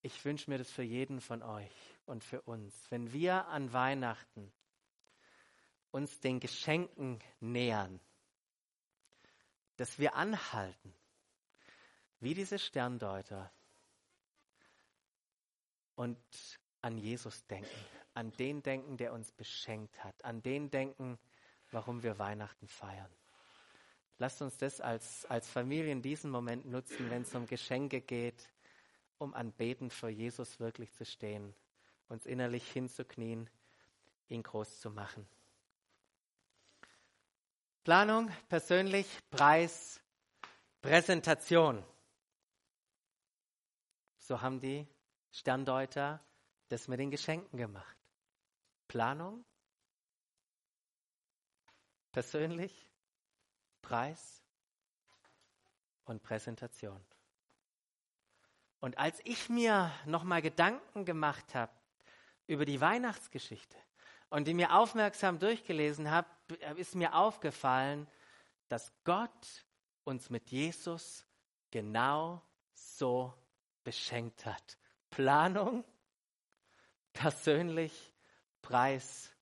Ich 0.02 0.24
wünsche 0.24 0.48
mir 0.48 0.58
das 0.58 0.70
für 0.70 0.84
jeden 0.84 1.20
von 1.20 1.42
euch 1.42 1.72
und 2.04 2.22
für 2.22 2.40
uns. 2.42 2.72
Wenn 2.90 3.12
wir 3.12 3.48
an 3.48 3.72
Weihnachten 3.72 4.52
uns 5.90 6.20
den 6.20 6.38
Geschenken 6.38 7.18
nähern, 7.40 7.98
dass 9.76 9.98
wir 9.98 10.14
anhalten, 10.14 10.94
wie 12.20 12.34
diese 12.34 12.60
Sterndeuter 12.60 13.50
und 15.96 16.18
an 16.82 16.98
Jesus 16.98 17.44
denken, 17.46 17.68
an 18.14 18.32
den 18.32 18.62
denken, 18.62 18.96
der 18.96 19.12
uns 19.12 19.32
beschenkt 19.32 20.04
hat, 20.04 20.24
an 20.24 20.42
den 20.42 20.70
denken, 20.70 21.18
warum 21.72 22.02
wir 22.02 22.18
Weihnachten 22.18 22.68
feiern. 22.68 23.10
Lasst 24.18 24.40
uns 24.40 24.56
das 24.56 24.80
als, 24.80 25.26
als 25.26 25.48
Familie 25.48 25.92
in 25.92 26.00
diesem 26.00 26.30
Moment 26.30 26.64
nutzen, 26.66 27.10
wenn 27.10 27.22
es 27.22 27.34
um 27.34 27.46
Geschenke 27.46 28.00
geht, 28.00 28.48
um 29.18 29.34
anbetend 29.34 29.92
vor 29.92 30.08
Jesus 30.08 30.60
wirklich 30.60 30.92
zu 30.94 31.04
stehen, 31.04 31.54
uns 32.08 32.24
innerlich 32.24 32.70
hinzuknien, 32.70 33.50
ihn 34.28 34.42
groß 34.42 34.80
zu 34.80 34.90
machen. 34.90 35.26
Planung, 37.84 38.30
persönlich, 38.48 39.06
Preis, 39.30 40.00
Präsentation. 40.82 41.84
So 44.18 44.40
haben 44.40 44.60
die 44.60 44.86
Sterndeuter 45.36 46.20
das 46.68 46.88
mit 46.88 46.98
den 46.98 47.10
Geschenken 47.10 47.58
gemacht. 47.58 47.96
Planung, 48.88 49.44
persönlich, 52.12 52.90
Preis 53.82 54.42
und 56.04 56.22
Präsentation. 56.22 57.04
Und 58.80 58.98
als 58.98 59.20
ich 59.24 59.48
mir 59.48 59.92
nochmal 60.06 60.42
Gedanken 60.42 61.04
gemacht 61.04 61.54
habe 61.54 61.72
über 62.46 62.64
die 62.64 62.80
Weihnachtsgeschichte, 62.80 63.76
und 64.28 64.46
die 64.46 64.54
mir 64.54 64.74
aufmerksam 64.74 65.38
durchgelesen 65.38 66.10
habe, 66.10 66.28
ist 66.76 66.94
mir 66.94 67.14
aufgefallen, 67.14 68.08
dass 68.68 68.92
Gott 69.04 69.64
uns 70.04 70.30
mit 70.30 70.50
Jesus 70.50 71.24
genau 71.70 72.42
so 72.72 73.32
beschenkt 73.84 74.44
hat. 74.44 74.78
Planung, 75.16 75.82
persönlich, 77.14 78.12
Preis 78.60 79.32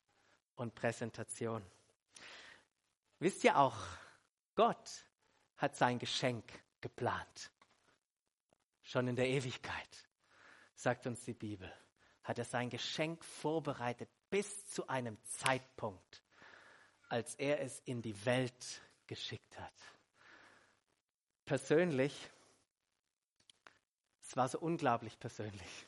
und 0.55 0.73
Präsentation. 0.73 1.67
Wisst 3.19 3.43
ihr 3.43 3.59
auch, 3.59 3.77
Gott 4.55 4.89
hat 5.57 5.75
sein 5.75 5.99
Geschenk 5.99 6.45
geplant. 6.81 7.51
Schon 8.85 9.09
in 9.09 9.17
der 9.17 9.27
Ewigkeit, 9.27 10.09
sagt 10.77 11.09
uns 11.09 11.25
die 11.25 11.35
Bibel, 11.35 11.73
hat 12.23 12.39
er 12.39 12.45
sein 12.45 12.71
Geschenk 12.71 13.25
vorbereitet 13.25 14.09
bis 14.31 14.69
zu 14.69 14.87
einem 14.87 15.21
Zeitpunkt, 15.25 16.23
als 17.09 17.35
er 17.35 17.61
es 17.61 17.81
in 17.81 18.01
die 18.01 18.25
Welt 18.25 18.81
geschickt 19.09 19.59
hat. 19.59 19.75
Persönlich, 21.45 22.31
war 24.37 24.49
so 24.49 24.59
unglaublich 24.59 25.19
persönlich. 25.19 25.87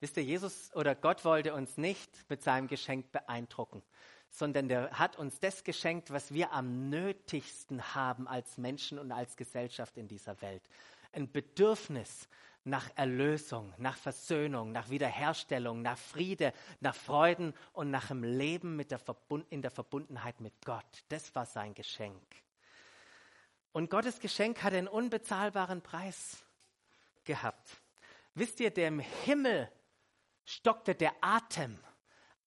Wisst 0.00 0.16
ihr, 0.16 0.24
Jesus 0.24 0.74
oder 0.74 0.94
Gott 0.94 1.24
wollte 1.24 1.52
uns 1.52 1.76
nicht 1.76 2.10
mit 2.30 2.42
seinem 2.42 2.68
Geschenk 2.68 3.12
beeindrucken, 3.12 3.82
sondern 4.30 4.68
der 4.68 4.98
hat 4.98 5.16
uns 5.16 5.40
das 5.40 5.62
geschenkt, 5.62 6.10
was 6.10 6.32
wir 6.32 6.52
am 6.52 6.88
nötigsten 6.88 7.94
haben 7.94 8.26
als 8.26 8.56
Menschen 8.56 8.98
und 8.98 9.12
als 9.12 9.36
Gesellschaft 9.36 9.98
in 9.98 10.08
dieser 10.08 10.40
Welt. 10.40 10.62
Ein 11.12 11.30
Bedürfnis 11.30 12.28
nach 12.64 12.88
Erlösung, 12.94 13.74
nach 13.78 13.96
Versöhnung, 13.96 14.72
nach 14.72 14.90
Wiederherstellung, 14.90 15.82
nach 15.82 15.98
Friede, 15.98 16.52
nach 16.80 16.94
Freuden 16.94 17.54
und 17.72 17.90
nach 17.90 18.08
dem 18.08 18.22
Leben 18.22 18.76
mit 18.76 18.90
der 18.90 18.98
Verbund 18.98 19.46
in 19.50 19.62
der 19.62 19.70
Verbundenheit 19.70 20.40
mit 20.40 20.54
Gott. 20.64 21.04
Das 21.08 21.34
war 21.34 21.46
sein 21.46 21.74
Geschenk. 21.74 22.22
Und 23.72 23.90
Gottes 23.90 24.18
Geschenk 24.20 24.62
hat 24.62 24.72
einen 24.72 24.88
unbezahlbaren 24.88 25.80
Preis 25.80 26.42
gehabt. 27.30 27.80
Wisst 28.34 28.58
ihr, 28.58 28.72
dem 28.72 28.98
Himmel 28.98 29.70
stockte 30.44 30.96
der 30.96 31.12
Atem, 31.20 31.78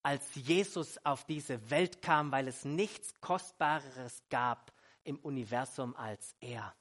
als 0.01 0.35
Jesus 0.35 0.97
auf 1.05 1.23
diese 1.23 1.69
Welt 1.69 2.01
kam, 2.01 2.33
weil 2.33 2.49
es 2.49 2.65
nichts 2.65 3.13
Kostbareres 3.21 4.23
gab 4.29 4.73
im 5.05 5.19
Universum 5.19 5.95
als 5.95 6.35
er. 6.41 6.75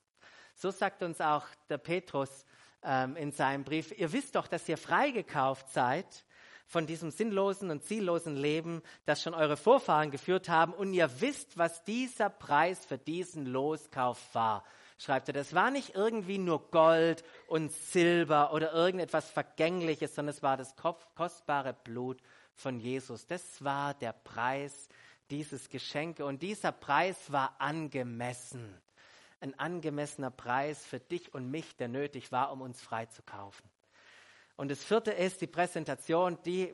So 0.57 0.73
sagt 0.73 1.05
uns 1.05 1.21
auch 1.21 1.47
der 1.69 1.79
Petrus 1.79 2.45
ähm, 2.83 3.15
in 3.15 3.31
seinem 3.31 3.63
Brief, 3.63 3.97
ihr 3.97 4.13
wisst 4.13 4.35
doch, 4.35 4.49
dass 4.49 4.69
ihr 4.69 4.77
freigekauft 4.77 5.69
seid 5.71 6.25
von 6.67 6.89
diesem 6.89 7.13
sinnlosen 7.13 7.71
und 7.71 7.85
ziellosen 7.85 8.35
Leben, 8.35 8.83
das 9.05 9.23
schon 9.23 9.35
eure 9.35 9.57
Vorfahren 9.57 10.11
geführt 10.11 10.49
haben, 10.49 10.73
und 10.75 10.93
ihr 10.93 11.21
wisst, 11.21 11.57
was 11.57 11.85
dieser 11.85 12.31
Preis 12.31 12.85
für 12.85 12.99
diesen 12.99 13.47
Loskauf 13.47 14.35
war. 14.35 14.65
Schreibt 15.05 15.29
er, 15.29 15.35
das 15.35 15.55
war 15.55 15.71
nicht 15.71 15.95
irgendwie 15.95 16.39
nur 16.39 16.71
Gold 16.71 17.25
und 17.47 17.73
Silber 17.73 18.53
oder 18.53 18.73
irgendetwas 18.73 19.31
Vergängliches, 19.31 20.15
sondern 20.15 20.35
es 20.35 20.43
war 20.43 20.57
das 20.57 20.75
kostbare 20.77 21.73
Blut 21.73 22.21
von 22.55 22.79
Jesus. 22.79 23.27
Das 23.27 23.65
war 23.65 23.95
der 23.95 24.13
Preis 24.13 24.89
dieses 25.31 25.69
Geschenke 25.69 26.25
und 26.25 26.43
dieser 26.43 26.73
Preis 26.73 27.33
war 27.33 27.57
angemessen 27.59 28.81
ein 29.43 29.59
angemessener 29.59 30.31
Preis 30.31 30.87
für 30.87 31.01
dich 31.01 31.35
und 31.35 31.51
mich, 31.51 31.77
der 31.77 31.89
nötig 31.89 32.31
war, 32.31 32.53
um 32.53 32.61
uns 32.63 32.81
frei 32.81 33.07
zu 33.07 33.23
kaufen. 33.23 33.69
Und 34.57 34.71
das 34.71 34.85
vierte 34.85 35.11
ist 35.11 35.41
die 35.41 35.47
Präsentation, 35.49 36.39
die 36.45 36.73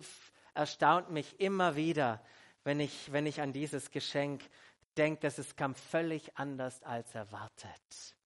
erstaunt 0.54 1.10
mich 1.10 1.40
immer 1.40 1.76
wieder, 1.76 2.22
wenn 2.64 2.80
ich, 2.80 3.10
wenn 3.10 3.26
ich 3.26 3.40
an 3.40 3.52
dieses 3.52 3.90
Geschenk 3.90 4.42
denke, 4.98 5.20
dass 5.22 5.38
es 5.38 5.56
kam 5.56 5.74
völlig 5.74 6.36
anders 6.36 6.82
als 6.82 7.14
erwartet. 7.14 8.16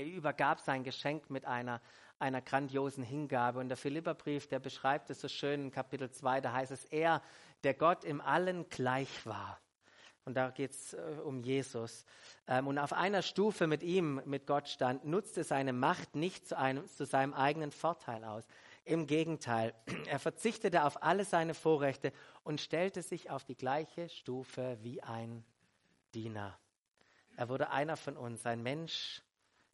Er 0.00 0.06
übergab 0.06 0.60
sein 0.60 0.82
Geschenk 0.82 1.28
mit 1.28 1.44
einer, 1.44 1.82
einer 2.18 2.40
grandiosen 2.40 3.04
Hingabe. 3.04 3.58
Und 3.58 3.68
der 3.68 3.76
Philipperbrief, 3.76 4.46
der 4.46 4.58
beschreibt 4.58 5.10
es 5.10 5.20
so 5.20 5.28
schön 5.28 5.64
in 5.64 5.70
Kapitel 5.70 6.10
2, 6.10 6.40
da 6.40 6.54
heißt 6.54 6.72
es, 6.72 6.86
er, 6.86 7.20
der 7.64 7.74
Gott 7.74 8.04
im 8.04 8.22
Allen 8.22 8.66
gleich 8.70 9.26
war. 9.26 9.60
Und 10.24 10.38
da 10.38 10.48
geht 10.48 10.70
es 10.70 10.94
äh, 10.94 11.18
um 11.22 11.42
Jesus. 11.42 12.06
Ähm, 12.48 12.66
und 12.66 12.78
auf 12.78 12.94
einer 12.94 13.20
Stufe 13.20 13.66
mit 13.66 13.82
ihm, 13.82 14.22
mit 14.24 14.46
Gott 14.46 14.70
stand, 14.70 15.04
nutzte 15.04 15.44
seine 15.44 15.74
Macht 15.74 16.14
nicht 16.14 16.48
zu, 16.48 16.56
einem, 16.56 16.88
zu 16.88 17.04
seinem 17.04 17.34
eigenen 17.34 17.70
Vorteil 17.70 18.24
aus. 18.24 18.46
Im 18.86 19.06
Gegenteil, 19.06 19.74
er 20.06 20.18
verzichtete 20.18 20.84
auf 20.84 21.02
alle 21.02 21.26
seine 21.26 21.52
Vorrechte 21.52 22.14
und 22.42 22.62
stellte 22.62 23.02
sich 23.02 23.28
auf 23.28 23.44
die 23.44 23.56
gleiche 23.56 24.08
Stufe 24.08 24.78
wie 24.80 25.02
ein 25.02 25.44
Diener. 26.14 26.58
Er 27.36 27.50
wurde 27.50 27.68
einer 27.68 27.98
von 27.98 28.16
uns, 28.16 28.46
ein 28.46 28.62
Mensch 28.62 29.22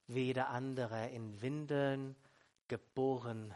wie 0.08 0.32
der 0.32 0.50
andere, 0.50 1.08
in 1.08 1.40
Windeln 1.40 2.16
geboren, 2.68 3.54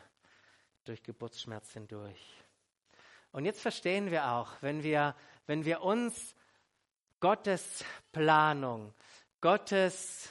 durch 0.85 1.03
Geburtsschmerz 1.03 1.73
hindurch. 1.73 2.21
Und 3.33 3.45
jetzt 3.45 3.61
verstehen 3.61 4.11
wir 4.11 4.33
auch, 4.33 4.51
wenn 4.61 4.83
wir, 4.83 5.15
wenn 5.47 5.65
wir 5.65 5.83
uns 5.83 6.35
Gottes 7.21 7.85
Planung, 8.13 8.93
Gottes, 9.41 10.31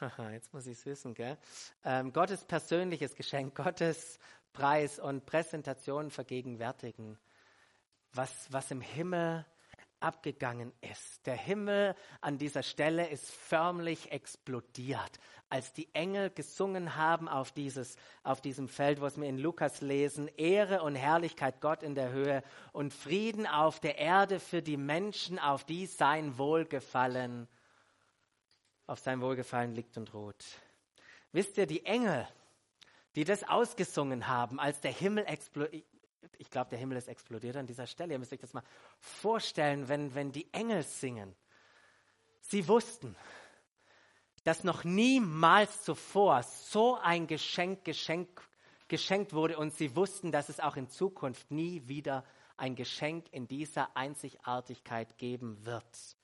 jetzt 0.32 0.52
muss 0.54 0.66
ich 0.66 0.78
es 0.78 0.86
wissen, 0.86 1.14
gell? 1.14 1.36
Ähm, 1.84 2.12
Gottes 2.12 2.44
persönliches 2.44 3.14
Geschenk, 3.14 3.54
Gottes 3.54 4.18
Preis 4.52 4.98
und 4.98 5.26
Präsentation 5.26 6.10
vergegenwärtigen, 6.10 7.18
was, 8.12 8.50
was 8.50 8.70
im 8.70 8.80
Himmel 8.80 9.44
abgegangen 10.02 10.72
ist. 10.80 11.26
Der 11.26 11.36
Himmel 11.36 11.94
an 12.20 12.38
dieser 12.38 12.62
Stelle 12.62 13.08
ist 13.08 13.30
förmlich 13.30 14.12
explodiert, 14.12 15.18
als 15.48 15.72
die 15.72 15.92
Engel 15.94 16.30
gesungen 16.30 16.96
haben 16.96 17.28
auf, 17.28 17.52
dieses, 17.52 17.96
auf 18.22 18.40
diesem 18.40 18.68
Feld, 18.68 19.00
was 19.00 19.20
wir 19.20 19.28
in 19.28 19.38
Lukas 19.38 19.80
lesen, 19.80 20.28
Ehre 20.36 20.82
und 20.82 20.94
Herrlichkeit 20.94 21.60
Gott 21.60 21.82
in 21.82 21.94
der 21.94 22.10
Höhe 22.10 22.42
und 22.72 22.92
Frieden 22.92 23.46
auf 23.46 23.80
der 23.80 23.98
Erde 23.98 24.40
für 24.40 24.62
die 24.62 24.76
Menschen, 24.76 25.38
auf 25.38 25.64
die 25.64 25.86
sein 25.86 26.38
Wohlgefallen, 26.38 27.48
auf 28.86 28.98
sein 28.98 29.20
Wohlgefallen 29.20 29.74
liegt 29.74 29.96
und 29.96 30.12
ruht. 30.14 30.44
Wisst 31.32 31.56
ihr, 31.56 31.66
die 31.66 31.86
Engel, 31.86 32.28
die 33.14 33.24
das 33.24 33.44
ausgesungen 33.44 34.28
haben, 34.28 34.58
als 34.58 34.80
der 34.80 34.92
Himmel 34.92 35.24
explodiert, 35.26 35.84
ich 36.38 36.50
glaube, 36.50 36.70
der 36.70 36.78
Himmel 36.78 36.98
ist 36.98 37.08
explodiert 37.08 37.56
an 37.56 37.66
dieser 37.66 37.86
Stelle. 37.86 38.12
Ihr 38.12 38.18
müsst 38.18 38.32
euch 38.32 38.40
das 38.40 38.52
mal 38.52 38.64
vorstellen, 38.98 39.88
wenn, 39.88 40.14
wenn 40.14 40.32
die 40.32 40.52
Engel 40.52 40.82
singen. 40.82 41.34
Sie 42.40 42.66
wussten, 42.68 43.16
dass 44.44 44.64
noch 44.64 44.84
niemals 44.84 45.82
zuvor 45.82 46.42
so 46.42 46.96
ein 46.96 47.26
Geschenk, 47.26 47.84
Geschenk 47.84 48.28
geschenkt 48.88 49.32
wurde 49.32 49.56
und 49.56 49.72
sie 49.72 49.96
wussten, 49.96 50.32
dass 50.32 50.48
es 50.48 50.60
auch 50.60 50.76
in 50.76 50.88
Zukunft 50.88 51.50
nie 51.50 51.88
wieder 51.88 52.24
ein 52.56 52.74
Geschenk 52.74 53.26
in 53.32 53.48
dieser 53.48 53.96
Einzigartigkeit 53.96 55.16
geben 55.16 55.64
wird. 55.64 56.16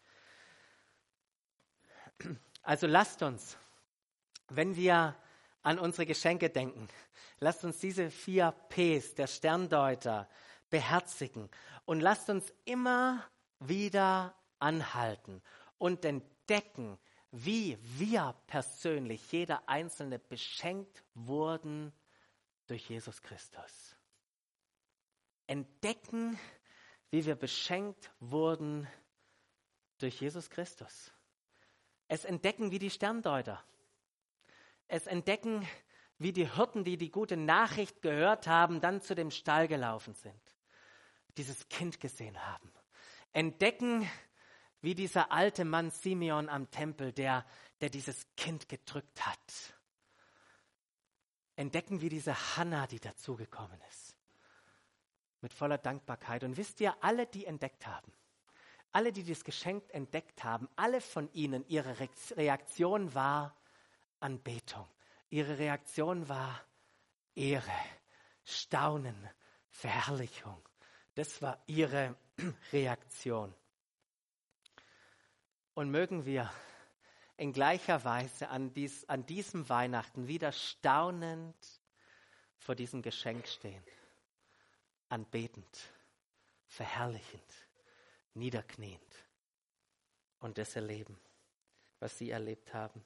Also 2.62 2.87
lasst 2.87 3.23
uns, 3.23 3.57
wenn 4.49 4.77
wir 4.77 5.16
an 5.68 5.78
unsere 5.78 6.07
Geschenke 6.07 6.50
denken, 6.50 6.88
Lasst 7.40 7.64
uns 7.64 7.78
diese 7.78 8.11
vier 8.11 8.52
Ps 8.68 9.14
der 9.14 9.28
Sterndeuter 9.28 10.28
beherzigen 10.70 11.48
und 11.85 12.00
lasst 12.00 12.28
uns 12.31 12.52
immer 12.64 13.24
wieder 13.61 14.35
anhalten 14.59 15.40
und 15.78 16.04
entdecken, 16.04 16.98
wie 17.31 17.78
wir 17.81 18.35
persönlich, 18.46 19.31
jeder 19.31 19.68
Einzelne, 19.68 20.18
beschenkt 20.18 21.04
wurden 21.14 21.92
durch 22.66 22.88
Jesus 22.88 23.22
Christus. 23.22 23.96
Entdecken, 25.46 26.38
wie 27.11 27.24
wir 27.24 27.37
beschenkt 27.37 28.11
wurden 28.18 28.88
durch 29.98 30.20
Jesus 30.20 30.50
Christus. 30.50 31.12
Es 32.09 32.24
entdecken 32.24 32.70
wie 32.70 32.78
die 32.78 32.90
Sterndeuter. 32.90 33.62
Es 34.88 35.07
entdecken 35.07 35.66
wie 36.18 36.33
die 36.33 36.53
Hirten, 36.53 36.85
die 36.85 36.96
die 36.96 37.11
gute 37.11 37.37
Nachricht 37.37 38.03
gehört 38.03 38.46
haben, 38.46 38.81
dann 38.81 39.01
zu 39.01 39.14
dem 39.14 39.31
Stall 39.31 39.68
gelaufen 39.68 40.14
sind, 40.14 40.40
dieses 41.37 41.68
Kind 41.68 42.01
gesehen 42.01 42.44
haben. 42.44 42.72
Entdecken, 43.33 44.09
wie 44.81 44.94
dieser 44.94 45.31
alte 45.31 45.64
Mann 45.64 45.90
Simeon 45.90 46.48
am 46.48 46.70
Tempel, 46.70 47.12
der, 47.12 47.46
der 47.81 47.90
dieses 47.90 48.27
Kind 48.37 48.68
gedrückt 48.68 49.24
hat. 49.27 49.74
Entdecken, 51.57 52.01
wie 52.01 52.09
diese 52.09 52.57
Hannah, 52.57 52.87
die 52.87 53.01
dazugekommen 53.01 53.81
ist. 53.90 54.16
Mit 55.40 55.53
voller 55.53 55.79
Dankbarkeit. 55.79 56.42
Und 56.42 56.57
wisst 56.57 56.81
ihr, 56.81 56.96
alle, 57.03 57.27
die 57.27 57.46
entdeckt 57.46 57.87
haben, 57.87 58.12
alle, 58.90 59.12
die 59.12 59.24
das 59.24 59.44
Geschenk 59.44 59.85
entdeckt 59.90 60.42
haben, 60.42 60.68
alle 60.74 61.01
von 61.01 61.33
ihnen, 61.33 61.64
ihre 61.68 61.96
Reaktion 62.37 63.14
war 63.14 63.58
Anbetung. 64.20 64.87
Ihre 65.31 65.59
Reaktion 65.59 66.28
war 66.28 66.61
Ehre, 67.35 67.70
Staunen, 68.44 69.28
Verherrlichung. 69.70 70.61
Das 71.14 71.42
war 71.42 71.62
ihre 71.66 72.16
Reaktion. 72.72 73.54
Und 75.74 75.90
mögen 75.90 76.24
wir 76.24 76.50
in 77.37 77.52
gleicher 77.52 78.04
Weise 78.04 78.48
an, 78.48 78.72
dies, 78.74 79.04
an 79.04 79.24
diesem 79.26 79.68
Weihnachten 79.68 80.26
wieder 80.26 80.50
staunend 80.50 81.57
vor 82.57 82.74
diesem 82.74 83.00
Geschenk 83.00 83.46
stehen, 83.46 83.83
anbetend, 85.09 85.78
verherrlichend, 86.66 87.68
niederkniend 88.35 89.14
und 90.40 90.59
das 90.59 90.74
erleben, 90.74 91.18
was 92.00 92.18
sie 92.18 92.31
erlebt 92.31 92.74
haben. 92.74 93.04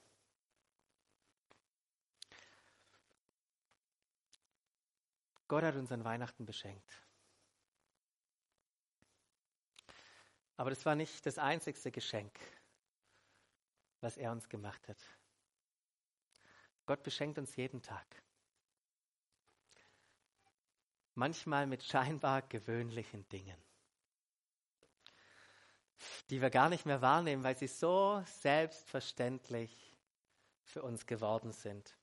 Gott 5.52 5.64
hat 5.64 5.74
uns 5.74 5.92
an 5.92 6.02
Weihnachten 6.02 6.46
beschenkt. 6.46 7.02
Aber 10.56 10.70
das 10.70 10.86
war 10.86 10.94
nicht 10.94 11.26
das 11.26 11.36
einzigste 11.36 11.92
Geschenk, 11.92 12.32
was 14.00 14.16
er 14.16 14.32
uns 14.32 14.48
gemacht 14.48 14.88
hat. 14.88 14.96
Gott 16.86 17.02
beschenkt 17.02 17.38
uns 17.38 17.54
jeden 17.56 17.82
Tag. 17.82 18.22
Manchmal 21.16 21.66
mit 21.66 21.82
scheinbar 21.82 22.40
gewöhnlichen 22.40 23.28
Dingen, 23.28 23.62
die 26.30 26.40
wir 26.40 26.48
gar 26.48 26.70
nicht 26.70 26.86
mehr 26.86 27.02
wahrnehmen, 27.02 27.44
weil 27.44 27.58
sie 27.58 27.68
so 27.68 28.24
selbstverständlich 28.24 29.94
für 30.64 30.82
uns 30.82 31.04
geworden 31.04 31.52
sind. 31.52 31.94